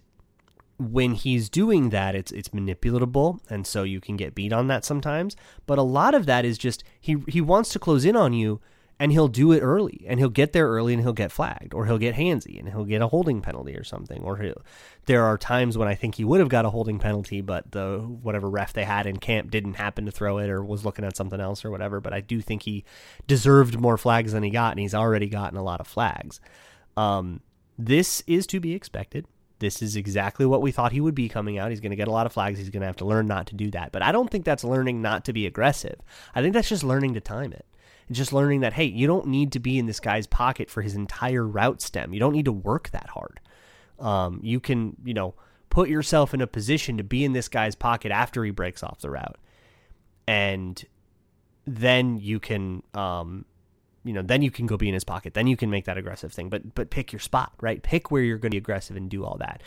when 0.79 1.13
he's 1.13 1.49
doing 1.49 1.91
that, 1.91 2.15
it's 2.15 2.33
it's 2.33 2.49
manipulatable, 2.51 3.41
and 3.51 3.67
so 3.67 3.83
you 3.83 4.01
can 4.01 4.17
get 4.17 4.35
beat 4.35 4.53
on 4.53 4.67
that 4.69 4.85
sometimes. 4.85 5.37
But 5.67 5.79
a 5.79 5.83
lot 5.83 6.15
of 6.15 6.27
that 6.27 6.45
is 6.45 6.57
just 6.57 6.83
he 7.01 7.19
he 7.29 7.41
wants 7.41 7.71
to 7.71 7.79
close 7.79 8.05
in 8.05 8.17
on 8.17 8.33
you, 8.33 8.61
and 9.01 9.11
he'll 9.11 9.29
do 9.29 9.51
it 9.51 9.61
early 9.61 10.05
and 10.07 10.21
he'll 10.21 10.29
get 10.29 10.53
there 10.53 10.69
early 10.69 10.93
and 10.93 11.03
he'll 11.03 11.15
get 11.15 11.33
flagged 11.33 11.73
or 11.73 11.87
he'll 11.87 11.99
get 11.99 12.15
handsy 12.15 12.59
and 12.59 12.69
he'll 12.69 12.85
get 12.85 13.01
a 13.01 13.09
holding 13.09 13.41
penalty 13.41 13.75
or 13.75 13.83
something 13.83 14.23
or 14.23 14.55
there 15.07 15.25
are 15.25 15.39
times 15.39 15.79
when 15.79 15.89
I 15.89 15.95
think 15.95 16.17
he 16.17 16.25
would 16.25 16.39
have 16.39 16.51
got 16.51 16.67
a 16.67 16.71
holding 16.71 16.99
penalty 16.99 17.41
but 17.41 17.73
the 17.73 17.99
whatever 17.99 18.49
ref 18.49 18.75
they 18.75 18.85
had 18.85 19.07
in 19.07 19.17
camp 19.17 19.51
didn't 19.51 19.75
happen 19.75 20.05
to 20.05 20.13
throw 20.13 20.37
it 20.39 20.51
or 20.51 20.63
was 20.63 20.85
looking 20.85 21.07
at 21.07 21.17
something 21.17 21.41
else 21.41 21.65
or 21.65 21.71
whatever 21.71 22.01
but 22.01 22.13
I 22.13 22.21
do 22.21 22.43
think 22.43 22.65
he 22.65 22.85
deserved 23.27 23.81
more 23.81 23.97
flags 23.97 24.33
than 24.33 24.43
he 24.43 24.51
got 24.51 24.73
and 24.73 24.81
he's 24.81 24.95
already 24.95 25.29
gotten 25.29 25.59
a 25.59 25.65
lot 25.65 25.81
of 25.81 25.87
flags 25.87 26.39
um, 26.97 27.41
this 27.79 28.23
is 28.27 28.47
to 28.49 28.61
be 28.61 28.75
expected 28.75 29.27
this 29.61 29.83
is 29.83 29.97
exactly 29.97 30.45
what 30.45 30.63
we 30.63 30.73
thought 30.73 30.93
he 30.93 31.03
would 31.03 31.15
be 31.15 31.29
coming 31.29 31.59
out. 31.59 31.69
He's 31.69 31.81
going 31.81 31.91
to 31.91 31.97
get 31.97 32.09
a 32.09 32.11
lot 32.11 32.25
of 32.25 32.33
flags. 32.33 32.59
He's 32.59 32.71
going 32.71 32.81
to 32.81 32.87
have 32.87 32.97
to 32.97 33.05
learn 33.05 33.27
not 33.27 33.49
to 33.49 33.55
do 33.55 33.71
that. 33.73 33.93
But 33.93 34.01
I 34.01 34.11
don't 34.11 34.31
think 34.31 34.47
that's 34.47 34.65
learning 34.65 35.03
not 35.03 35.27
to 35.27 35.35
be 35.35 35.45
aggressive. 35.45 35.97
I 36.35 36.41
think 36.41 36.55
that's 36.55 36.71
just 36.71 36.83
learning 36.83 37.13
to 37.13 37.21
time 37.21 37.53
it 37.53 37.67
just 38.11 38.33
learning 38.33 38.61
that 38.61 38.73
hey, 38.73 38.85
you 38.85 39.07
don't 39.07 39.27
need 39.27 39.53
to 39.53 39.59
be 39.61 39.79
in 39.79 39.87
this 39.87 40.01
guy's 40.01 40.27
pocket 40.27 40.71
for 40.71 40.83
his 40.83 40.95
entire 40.95 41.47
route 41.47 41.81
stem. 41.81 42.13
You 42.13 42.21
don't 42.21 42.33
need 42.33 42.47
to 42.47 42.53
work 42.53 42.91
that 42.91 43.09
hard. 43.11 43.41
Um, 43.99 44.41
you 44.43 44.61
can, 44.61 44.97
you 45.05 45.15
know, 45.15 45.35
put 45.69 45.89
yourself 45.89 46.35
in 46.35 46.41
a 46.41 46.47
position 46.47 46.97
to 46.97 47.05
be 47.05 47.25
in 47.25 47.33
this 47.33 47.49
guy's 47.49 47.75
pocket 47.75 48.11
after 48.11 48.45
he 48.45 48.51
breaks 48.51 48.83
off 48.83 49.01
the 49.01 49.11
route, 49.11 49.39
and 50.27 50.83
then 51.67 52.19
you 52.19 52.41
can, 52.41 52.83
um, 52.95 53.45
you 54.05 54.13
know, 54.13 54.23
then 54.23 54.43
you 54.43 54.51
can 54.51 54.67
go 54.67 54.77
be 54.77 54.89
in 54.89 54.95
his 54.95 55.05
pocket. 55.05 55.35
Then 55.35 55.47
you 55.47 55.57
can 55.57 55.71
make 55.71 55.85
that 55.85 55.99
aggressive 55.99 56.33
thing. 56.33 56.49
But 56.49 56.75
but 56.75 56.91
pick 56.91 57.13
your 57.13 57.21
spot, 57.21 57.53
right? 57.61 57.83
Pick 57.83 58.11
where 58.11 58.23
you're 58.23 58.39
going 58.39 58.51
to 58.51 58.55
be 58.55 58.59
aggressive 58.59 58.97
and 58.97 59.09
do 59.09 59.25
all 59.25 59.37
that. 59.39 59.63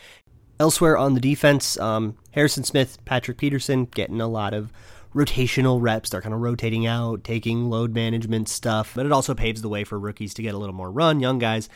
Elsewhere 0.60 0.96
on 0.96 1.14
the 1.14 1.20
defense, 1.20 1.78
um, 1.78 2.16
Harrison 2.30 2.62
Smith, 2.62 3.04
Patrick 3.04 3.38
Peterson 3.38 3.86
getting 3.86 4.20
a 4.20 4.28
lot 4.28 4.54
of 4.54 4.72
rotational 5.14 5.80
reps. 5.80 6.10
They're 6.10 6.20
kind 6.20 6.34
of 6.34 6.40
rotating 6.40 6.86
out, 6.86 7.24
taking 7.24 7.70
load 7.70 7.94
management 7.94 8.48
stuff, 8.48 8.92
but 8.94 9.06
it 9.06 9.12
also 9.12 9.34
paves 9.34 9.62
the 9.62 9.68
way 9.68 9.84
for 9.84 9.98
rookies 9.98 10.34
to 10.34 10.42
get 10.42 10.54
a 10.54 10.58
little 10.58 10.74
more 10.74 10.90
run. 10.90 11.20
Young 11.20 11.38
guys. 11.38 11.68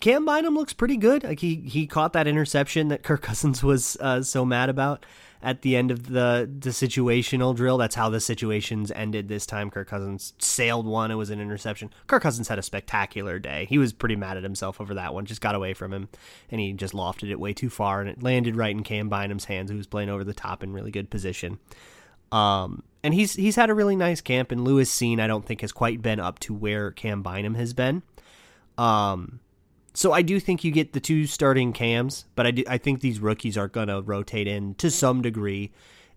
Cam 0.00 0.24
Bynum 0.24 0.54
looks 0.54 0.72
pretty 0.72 0.96
good. 0.96 1.24
Like 1.24 1.40
he 1.40 1.56
he 1.56 1.86
caught 1.86 2.12
that 2.12 2.28
interception 2.28 2.88
that 2.88 3.02
Kirk 3.02 3.22
Cousins 3.22 3.62
was 3.62 3.96
uh, 4.00 4.22
so 4.22 4.44
mad 4.44 4.68
about 4.68 5.04
at 5.42 5.62
the 5.62 5.74
end 5.76 5.90
of 5.90 6.08
the 6.08 6.48
the 6.60 6.70
situational 6.70 7.54
drill. 7.54 7.78
That's 7.78 7.96
how 7.96 8.08
the 8.08 8.20
situations 8.20 8.92
ended 8.92 9.28
this 9.28 9.44
time. 9.44 9.70
Kirk 9.70 9.88
Cousins 9.88 10.34
sailed 10.38 10.86
one. 10.86 11.10
It 11.10 11.16
was 11.16 11.30
an 11.30 11.40
interception. 11.40 11.90
Kirk 12.06 12.22
Cousins 12.22 12.46
had 12.46 12.60
a 12.60 12.62
spectacular 12.62 13.40
day. 13.40 13.66
He 13.68 13.78
was 13.78 13.92
pretty 13.92 14.16
mad 14.16 14.36
at 14.36 14.44
himself 14.44 14.80
over 14.80 14.94
that 14.94 15.14
one. 15.14 15.26
Just 15.26 15.40
got 15.40 15.56
away 15.56 15.74
from 15.74 15.92
him, 15.92 16.08
and 16.50 16.60
he 16.60 16.72
just 16.72 16.94
lofted 16.94 17.30
it 17.30 17.40
way 17.40 17.52
too 17.52 17.70
far, 17.70 18.00
and 18.00 18.08
it 18.08 18.22
landed 18.22 18.54
right 18.54 18.70
in 18.70 18.84
Cam 18.84 19.10
Bynum's 19.10 19.46
hands, 19.46 19.70
who 19.70 19.76
was 19.76 19.88
playing 19.88 20.10
over 20.10 20.22
the 20.22 20.34
top 20.34 20.62
in 20.62 20.72
really 20.72 20.92
good 20.92 21.10
position. 21.10 21.58
Um, 22.32 22.82
and 23.04 23.14
he's 23.14 23.34
he's 23.34 23.56
had 23.56 23.70
a 23.70 23.74
really 23.74 23.94
nice 23.94 24.20
camp, 24.20 24.50
and 24.50 24.64
Lewis 24.64 24.90
Cine 24.90 25.20
I 25.20 25.26
don't 25.26 25.44
think 25.44 25.60
has 25.60 25.70
quite 25.72 26.02
been 26.02 26.18
up 26.18 26.38
to 26.40 26.54
where 26.54 26.90
Cam 26.90 27.22
Bynum 27.22 27.54
has 27.54 27.74
been. 27.74 28.02
Um, 28.78 29.40
so 29.94 30.12
I 30.12 30.22
do 30.22 30.40
think 30.40 30.64
you 30.64 30.72
get 30.72 30.94
the 30.94 31.00
two 31.00 31.26
starting 31.26 31.72
cams, 31.74 32.24
but 32.34 32.46
I 32.46 32.50
do, 32.52 32.64
I 32.66 32.78
think 32.78 33.00
these 33.00 33.20
rookies 33.20 33.58
are 33.58 33.68
gonna 33.68 34.00
rotate 34.00 34.48
in 34.48 34.74
to 34.76 34.90
some 34.90 35.20
degree, 35.20 35.70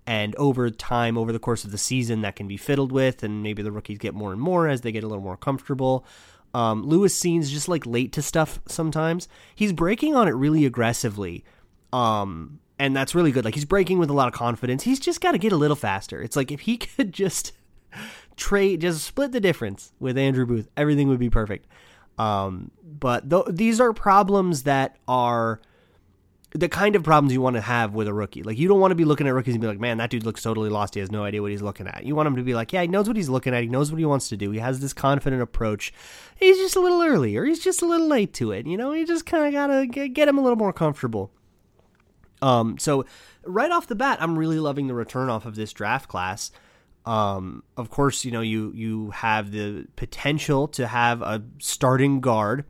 And 0.07 0.35
over 0.35 0.69
time, 0.69 1.17
over 1.17 1.31
the 1.31 1.39
course 1.39 1.63
of 1.63 1.71
the 1.71 1.77
season, 1.77 2.21
that 2.21 2.35
can 2.35 2.47
be 2.47 2.57
fiddled 2.57 2.91
with, 2.91 3.23
and 3.23 3.41
maybe 3.41 3.63
the 3.63 3.71
rookies 3.71 3.97
get 3.97 4.13
more 4.13 4.31
and 4.31 4.39
more 4.39 4.67
as 4.67 4.81
they 4.81 4.91
get 4.91 5.03
a 5.03 5.07
little 5.07 5.23
more 5.23 5.37
comfortable. 5.37 6.05
Um, 6.53 6.83
Lewis 6.83 7.15
Cine's 7.15 7.51
just 7.51 7.67
like 7.67 7.85
late 7.85 8.13
to 8.13 8.21
stuff 8.21 8.59
sometimes. 8.67 9.27
He's 9.55 9.73
breaking 9.73 10.15
on 10.15 10.27
it 10.27 10.31
really 10.31 10.65
aggressively. 10.65 11.43
Um, 11.91 12.59
and 12.77 12.95
that's 12.95 13.15
really 13.15 13.31
good. 13.31 13.45
Like 13.45 13.55
he's 13.55 13.65
breaking 13.65 13.99
with 13.99 14.09
a 14.09 14.13
lot 14.13 14.27
of 14.27 14.33
confidence. 14.33 14.83
He's 14.83 14.99
just 14.99 15.21
got 15.21 15.31
to 15.31 15.37
get 15.37 15.51
a 15.51 15.57
little 15.57 15.75
faster. 15.75 16.21
It's 16.21 16.35
like 16.35 16.51
if 16.51 16.61
he 16.61 16.77
could 16.77 17.13
just 17.13 17.53
trade, 18.35 18.81
just 18.81 19.03
split 19.03 19.31
the 19.31 19.39
difference 19.39 19.93
with 19.99 20.17
Andrew 20.17 20.45
Booth, 20.45 20.69
everything 20.75 21.07
would 21.07 21.19
be 21.19 21.29
perfect. 21.29 21.67
Um, 22.17 22.71
but 22.83 23.29
th- 23.29 23.45
these 23.49 23.81
are 23.81 23.93
problems 23.93 24.63
that 24.63 24.97
are 25.07 25.59
the 26.51 26.69
kind 26.69 26.95
of 26.95 27.03
problems 27.03 27.33
you 27.33 27.41
want 27.41 27.57
to 27.57 27.61
have 27.61 27.93
with 27.93 28.07
a 28.07 28.13
rookie. 28.13 28.41
Like 28.41 28.57
you 28.57 28.69
don't 28.69 28.79
want 28.79 28.91
to 28.91 28.95
be 28.95 29.03
looking 29.03 29.27
at 29.27 29.33
rookies 29.33 29.55
and 29.55 29.61
be 29.61 29.67
like, 29.67 29.79
"Man, 29.79 29.97
that 29.97 30.09
dude 30.09 30.23
looks 30.23 30.41
totally 30.41 30.69
lost. 30.69 30.93
He 30.93 31.01
has 31.01 31.11
no 31.11 31.25
idea 31.25 31.41
what 31.41 31.51
he's 31.51 31.61
looking 31.61 31.85
at." 31.85 32.05
You 32.05 32.15
want 32.15 32.27
him 32.27 32.37
to 32.37 32.43
be 32.43 32.53
like, 32.53 32.71
"Yeah, 32.71 32.81
he 32.81 32.87
knows 32.87 33.07
what 33.07 33.17
he's 33.17 33.27
looking 33.27 33.53
at. 33.53 33.63
He 33.63 33.67
knows 33.67 33.91
what 33.91 33.99
he 33.99 34.05
wants 34.05 34.29
to 34.29 34.37
do. 34.37 34.51
He 34.51 34.59
has 34.59 34.79
this 34.79 34.93
confident 34.93 35.41
approach. 35.41 35.93
He's 36.37 36.57
just 36.57 36.77
a 36.77 36.79
little 36.79 37.01
early, 37.01 37.35
or 37.35 37.43
he's 37.43 37.59
just 37.59 37.81
a 37.81 37.85
little 37.85 38.07
late 38.07 38.33
to 38.35 38.53
it. 38.53 38.65
You 38.65 38.77
know, 38.77 38.93
you 38.93 39.05
just 39.05 39.25
kind 39.25 39.45
of 39.45 39.51
gotta 39.51 39.85
get, 39.85 40.13
get 40.13 40.29
him 40.29 40.37
a 40.37 40.41
little 40.41 40.57
more 40.57 40.71
comfortable." 40.71 41.31
Um, 42.45 42.77
so 42.77 43.05
right 43.43 43.71
off 43.71 43.87
the 43.87 43.95
bat, 43.95 44.19
I'm 44.21 44.37
really 44.37 44.59
loving 44.59 44.87
the 44.87 44.93
return 44.93 45.29
off 45.29 45.45
of 45.45 45.55
this 45.55 45.73
draft 45.73 46.07
class. 46.09 46.51
Um, 47.05 47.63
of 47.77 47.89
course, 47.89 48.25
you 48.25 48.31
know 48.31 48.41
you 48.41 48.71
you 48.73 49.11
have 49.11 49.51
the 49.51 49.87
potential 49.95 50.67
to 50.69 50.87
have 50.87 51.21
a 51.21 51.43
starting 51.59 52.19
guard. 52.19 52.65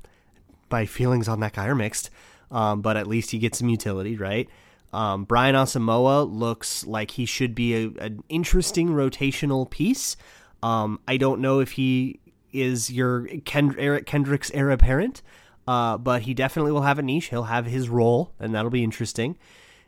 My 0.71 0.85
feelings 0.85 1.27
on 1.27 1.39
that 1.39 1.53
guy 1.53 1.67
are 1.67 1.75
mixed 1.75 2.09
um, 2.51 2.81
but 2.81 2.97
at 2.97 3.07
least 3.07 3.31
he 3.31 3.37
gets 3.37 3.59
some 3.59 3.69
utility, 3.69 4.15
right? 4.17 4.49
Um, 4.93 5.25
Brian 5.25 5.55
Asamoah 5.55 6.31
looks 6.31 6.85
like 6.85 7.11
he 7.11 7.25
should 7.25 7.53
be 7.53 7.73
a, 7.75 7.87
an 7.99 8.23
interesting 8.29 8.89
rotational 8.89 9.69
piece. 9.69 10.15
Um, 10.63 10.99
I 11.07 11.17
don't 11.17 11.41
know 11.41 11.59
if 11.59 11.71
he 11.71 12.19
is 12.53 12.91
your 12.91 13.27
Kend- 13.43 13.75
Eric 13.77 14.05
Kendricks 14.05 14.51
heir 14.51 14.71
apparent, 14.71 15.21
uh, 15.67 15.97
but 15.97 16.21
he 16.23 16.33
definitely 16.33 16.71
will 16.71 16.83
have 16.83 16.99
a 16.99 17.03
niche. 17.03 17.25
He'll 17.29 17.43
have 17.43 17.65
his 17.65 17.89
role, 17.89 18.31
and 18.39 18.55
that'll 18.55 18.71
be 18.71 18.83
interesting. 18.83 19.37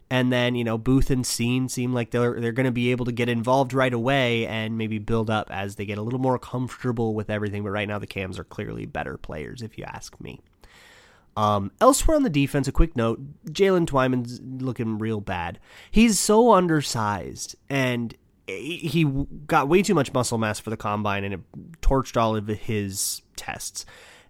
And 0.09 0.31
then 0.31 0.55
you 0.55 0.63
know 0.63 0.77
Booth 0.77 1.09
and 1.09 1.25
Cine 1.25 1.69
seem 1.69 1.93
like 1.93 2.11
they're 2.11 2.39
they're 2.39 2.53
going 2.53 2.65
to 2.65 2.71
be 2.71 2.91
able 2.91 3.05
to 3.05 3.11
get 3.11 3.27
involved 3.27 3.73
right 3.73 3.93
away 3.93 4.47
and 4.47 4.77
maybe 4.77 4.99
build 4.99 5.29
up 5.29 5.49
as 5.51 5.75
they 5.75 5.85
get 5.85 5.97
a 5.97 6.01
little 6.01 6.19
more 6.19 6.39
comfortable 6.39 7.13
with 7.13 7.29
everything. 7.29 7.63
But 7.63 7.71
right 7.71 7.87
now 7.87 7.99
the 7.99 8.07
Cams 8.07 8.39
are 8.39 8.45
clearly 8.45 8.85
better 8.85 9.17
players, 9.17 9.61
if 9.61 9.77
you 9.77 9.83
ask 9.83 10.19
me. 10.21 10.39
Um, 11.35 11.71
elsewhere 11.79 12.17
on 12.17 12.23
the 12.23 12.29
defense, 12.29 12.67
a 12.67 12.71
quick 12.71 12.95
note: 12.95 13.19
Jalen 13.45 13.85
Twyman's 13.85 14.39
looking 14.63 14.97
real 14.97 15.21
bad. 15.21 15.59
He's 15.91 16.17
so 16.17 16.53
undersized, 16.53 17.55
and 17.69 18.15
he 18.47 19.03
got 19.45 19.67
way 19.67 19.81
too 19.81 19.93
much 19.93 20.13
muscle 20.13 20.37
mass 20.37 20.59
for 20.59 20.69
the 20.69 20.77
combine, 20.77 21.23
and 21.23 21.33
it 21.33 21.81
torched 21.81 22.17
all 22.17 22.35
of 22.35 22.47
his 22.47 23.21
tests. 23.35 23.85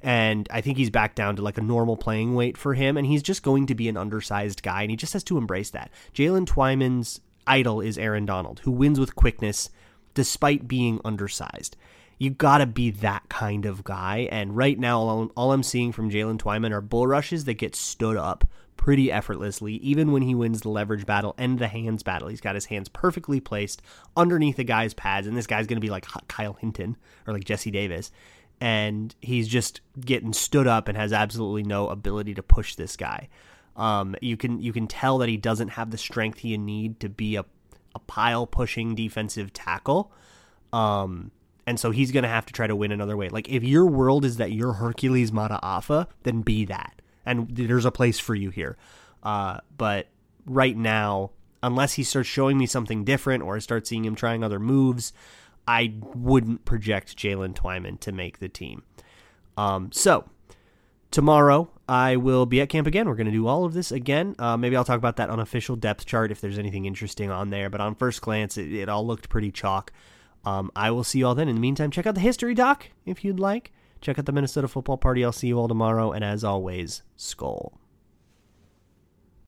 And 0.07 0.47
I 0.49 0.61
think 0.61 0.77
he's 0.77 0.89
back 0.89 1.15
down 1.15 1.35
to 1.35 1.41
like 1.41 1.57
a 1.57 1.61
normal 1.61 1.97
playing 1.97 2.33
weight 2.33 2.57
for 2.57 2.73
him, 2.73 2.95
and 2.95 3.05
he's 3.05 3.21
just 3.21 3.43
going 3.43 3.65
to 3.65 3.75
be 3.75 3.89
an 3.89 3.97
undersized 3.97 4.63
guy, 4.63 4.83
and 4.83 4.89
he 4.89 4.95
just 4.95 5.11
has 5.11 5.23
to 5.25 5.37
embrace 5.37 5.71
that. 5.71 5.91
Jalen 6.13 6.45
Twyman's 6.45 7.19
idol 7.45 7.81
is 7.81 7.97
Aaron 7.97 8.25
Donald, 8.25 8.59
who 8.59 8.71
wins 8.71 9.01
with 9.01 9.17
quickness 9.17 9.69
despite 10.13 10.65
being 10.65 11.01
undersized 11.03 11.75
you 12.19 12.31
got 12.31 12.59
to 12.59 12.65
be 12.65 12.89
that 12.89 13.29
kind 13.29 13.65
of 13.65 13.83
guy. 13.83 14.27
And 14.31 14.57
right 14.57 14.77
now, 14.77 14.99
all, 14.99 15.31
all 15.35 15.51
I'm 15.51 15.63
seeing 15.63 15.91
from 15.91 16.09
Jalen 16.09 16.39
Twyman 16.39 16.71
are 16.71 16.81
bull 16.81 17.07
rushes 17.07 17.45
that 17.45 17.55
get 17.55 17.75
stood 17.75 18.17
up 18.17 18.47
pretty 18.75 19.11
effortlessly, 19.11 19.73
even 19.75 20.11
when 20.11 20.21
he 20.21 20.33
wins 20.33 20.61
the 20.61 20.69
leverage 20.69 21.05
battle 21.05 21.35
and 21.37 21.59
the 21.59 21.67
hands 21.67 22.03
battle. 22.03 22.27
He's 22.27 22.41
got 22.41 22.55
his 22.55 22.65
hands 22.65 22.89
perfectly 22.89 23.39
placed 23.39 23.81
underneath 24.15 24.55
the 24.55 24.63
guy's 24.63 24.93
pads, 24.93 25.27
and 25.27 25.35
this 25.35 25.47
guy's 25.47 25.67
going 25.67 25.77
to 25.77 25.85
be 25.85 25.89
like 25.89 26.05
Kyle 26.27 26.53
Hinton 26.53 26.95
or 27.27 27.33
like 27.33 27.43
Jesse 27.43 27.71
Davis. 27.71 28.11
And 28.59 29.13
he's 29.21 29.47
just 29.47 29.81
getting 29.99 30.33
stood 30.33 30.67
up 30.67 30.87
and 30.87 30.97
has 30.97 31.13
absolutely 31.13 31.63
no 31.63 31.89
ability 31.89 32.33
to 32.35 32.43
push 32.43 32.75
this 32.75 32.95
guy. 32.95 33.29
Um, 33.75 34.15
you 34.21 34.35
can 34.35 34.59
you 34.59 34.73
can 34.73 34.87
tell 34.87 35.19
that 35.19 35.29
he 35.29 35.37
doesn't 35.37 35.69
have 35.69 35.91
the 35.91 35.97
strength 35.97 36.39
he 36.39 36.57
need 36.57 36.99
to 37.01 37.09
be 37.09 37.35
a, 37.35 37.45
a 37.93 37.99
pile 37.99 38.47
pushing 38.47 38.95
defensive 38.95 39.53
tackle. 39.53 40.11
Um, 40.73 41.31
and 41.67 41.79
so 41.79 41.91
he's 41.91 42.11
going 42.11 42.23
to 42.23 42.29
have 42.29 42.45
to 42.47 42.53
try 42.53 42.65
to 42.65 42.75
win 42.75 42.91
another 42.91 43.15
way. 43.15 43.29
Like 43.29 43.49
if 43.49 43.63
your 43.63 43.85
world 43.85 44.25
is 44.25 44.37
that 44.37 44.51
you're 44.51 44.73
Hercules 44.73 45.31
Mata'afa, 45.31 46.07
then 46.23 46.41
be 46.41 46.65
that, 46.65 47.01
and 47.25 47.47
there's 47.51 47.85
a 47.85 47.91
place 47.91 48.19
for 48.19 48.33
you 48.33 48.49
here. 48.49 48.77
Uh, 49.21 49.59
but 49.77 50.07
right 50.45 50.75
now, 50.75 51.31
unless 51.61 51.93
he 51.93 52.03
starts 52.03 52.29
showing 52.29 52.57
me 52.57 52.65
something 52.65 53.03
different 53.03 53.43
or 53.43 53.55
I 53.57 53.59
start 53.59 53.85
seeing 53.85 54.05
him 54.05 54.15
trying 54.15 54.43
other 54.43 54.59
moves, 54.59 55.13
I 55.67 55.93
wouldn't 56.15 56.65
project 56.65 57.17
Jalen 57.17 57.53
Twyman 57.53 57.99
to 58.01 58.11
make 58.11 58.39
the 58.39 58.49
team. 58.49 58.83
Um, 59.57 59.91
so 59.91 60.29
tomorrow 61.11 61.69
I 61.89 62.15
will 62.15 62.45
be 62.45 62.61
at 62.61 62.69
camp 62.69 62.87
again. 62.87 63.07
We're 63.07 63.15
going 63.15 63.25
to 63.25 63.31
do 63.31 63.47
all 63.47 63.65
of 63.65 63.73
this 63.73 63.91
again. 63.91 64.35
Uh, 64.39 64.57
maybe 64.57 64.75
I'll 64.75 64.85
talk 64.85 64.97
about 64.97 65.17
that 65.17 65.29
unofficial 65.29 65.75
depth 65.75 66.05
chart 66.05 66.31
if 66.31 66.41
there's 66.41 66.59
anything 66.59 66.85
interesting 66.85 67.31
on 67.31 67.49
there. 67.49 67.69
But 67.69 67.81
on 67.81 67.95
first 67.95 68.21
glance, 68.21 68.57
it, 68.57 68.71
it 68.71 68.89
all 68.89 69.05
looked 69.05 69.29
pretty 69.29 69.51
chalk. 69.51 69.91
Um, 70.45 70.71
I 70.75 70.91
will 70.91 71.03
see 71.03 71.19
you 71.19 71.27
all 71.27 71.35
then. 71.35 71.49
In 71.49 71.55
the 71.55 71.61
meantime, 71.61 71.91
check 71.91 72.05
out 72.05 72.15
the 72.15 72.21
history 72.21 72.53
doc 72.53 72.87
if 73.05 73.25
you'd 73.25 73.39
like. 73.39 73.73
Check 73.99 74.19
out 74.19 74.25
the 74.25 74.31
Minnesota 74.31 74.67
Football 74.67 74.97
Party. 74.97 75.25
I'll 75.25 75.31
see 75.31 75.47
you 75.47 75.57
all 75.57 75.67
tomorrow. 75.67 76.11
And 76.11 76.23
as 76.23 76.43
always, 76.43 77.03
Skol. 77.17 77.73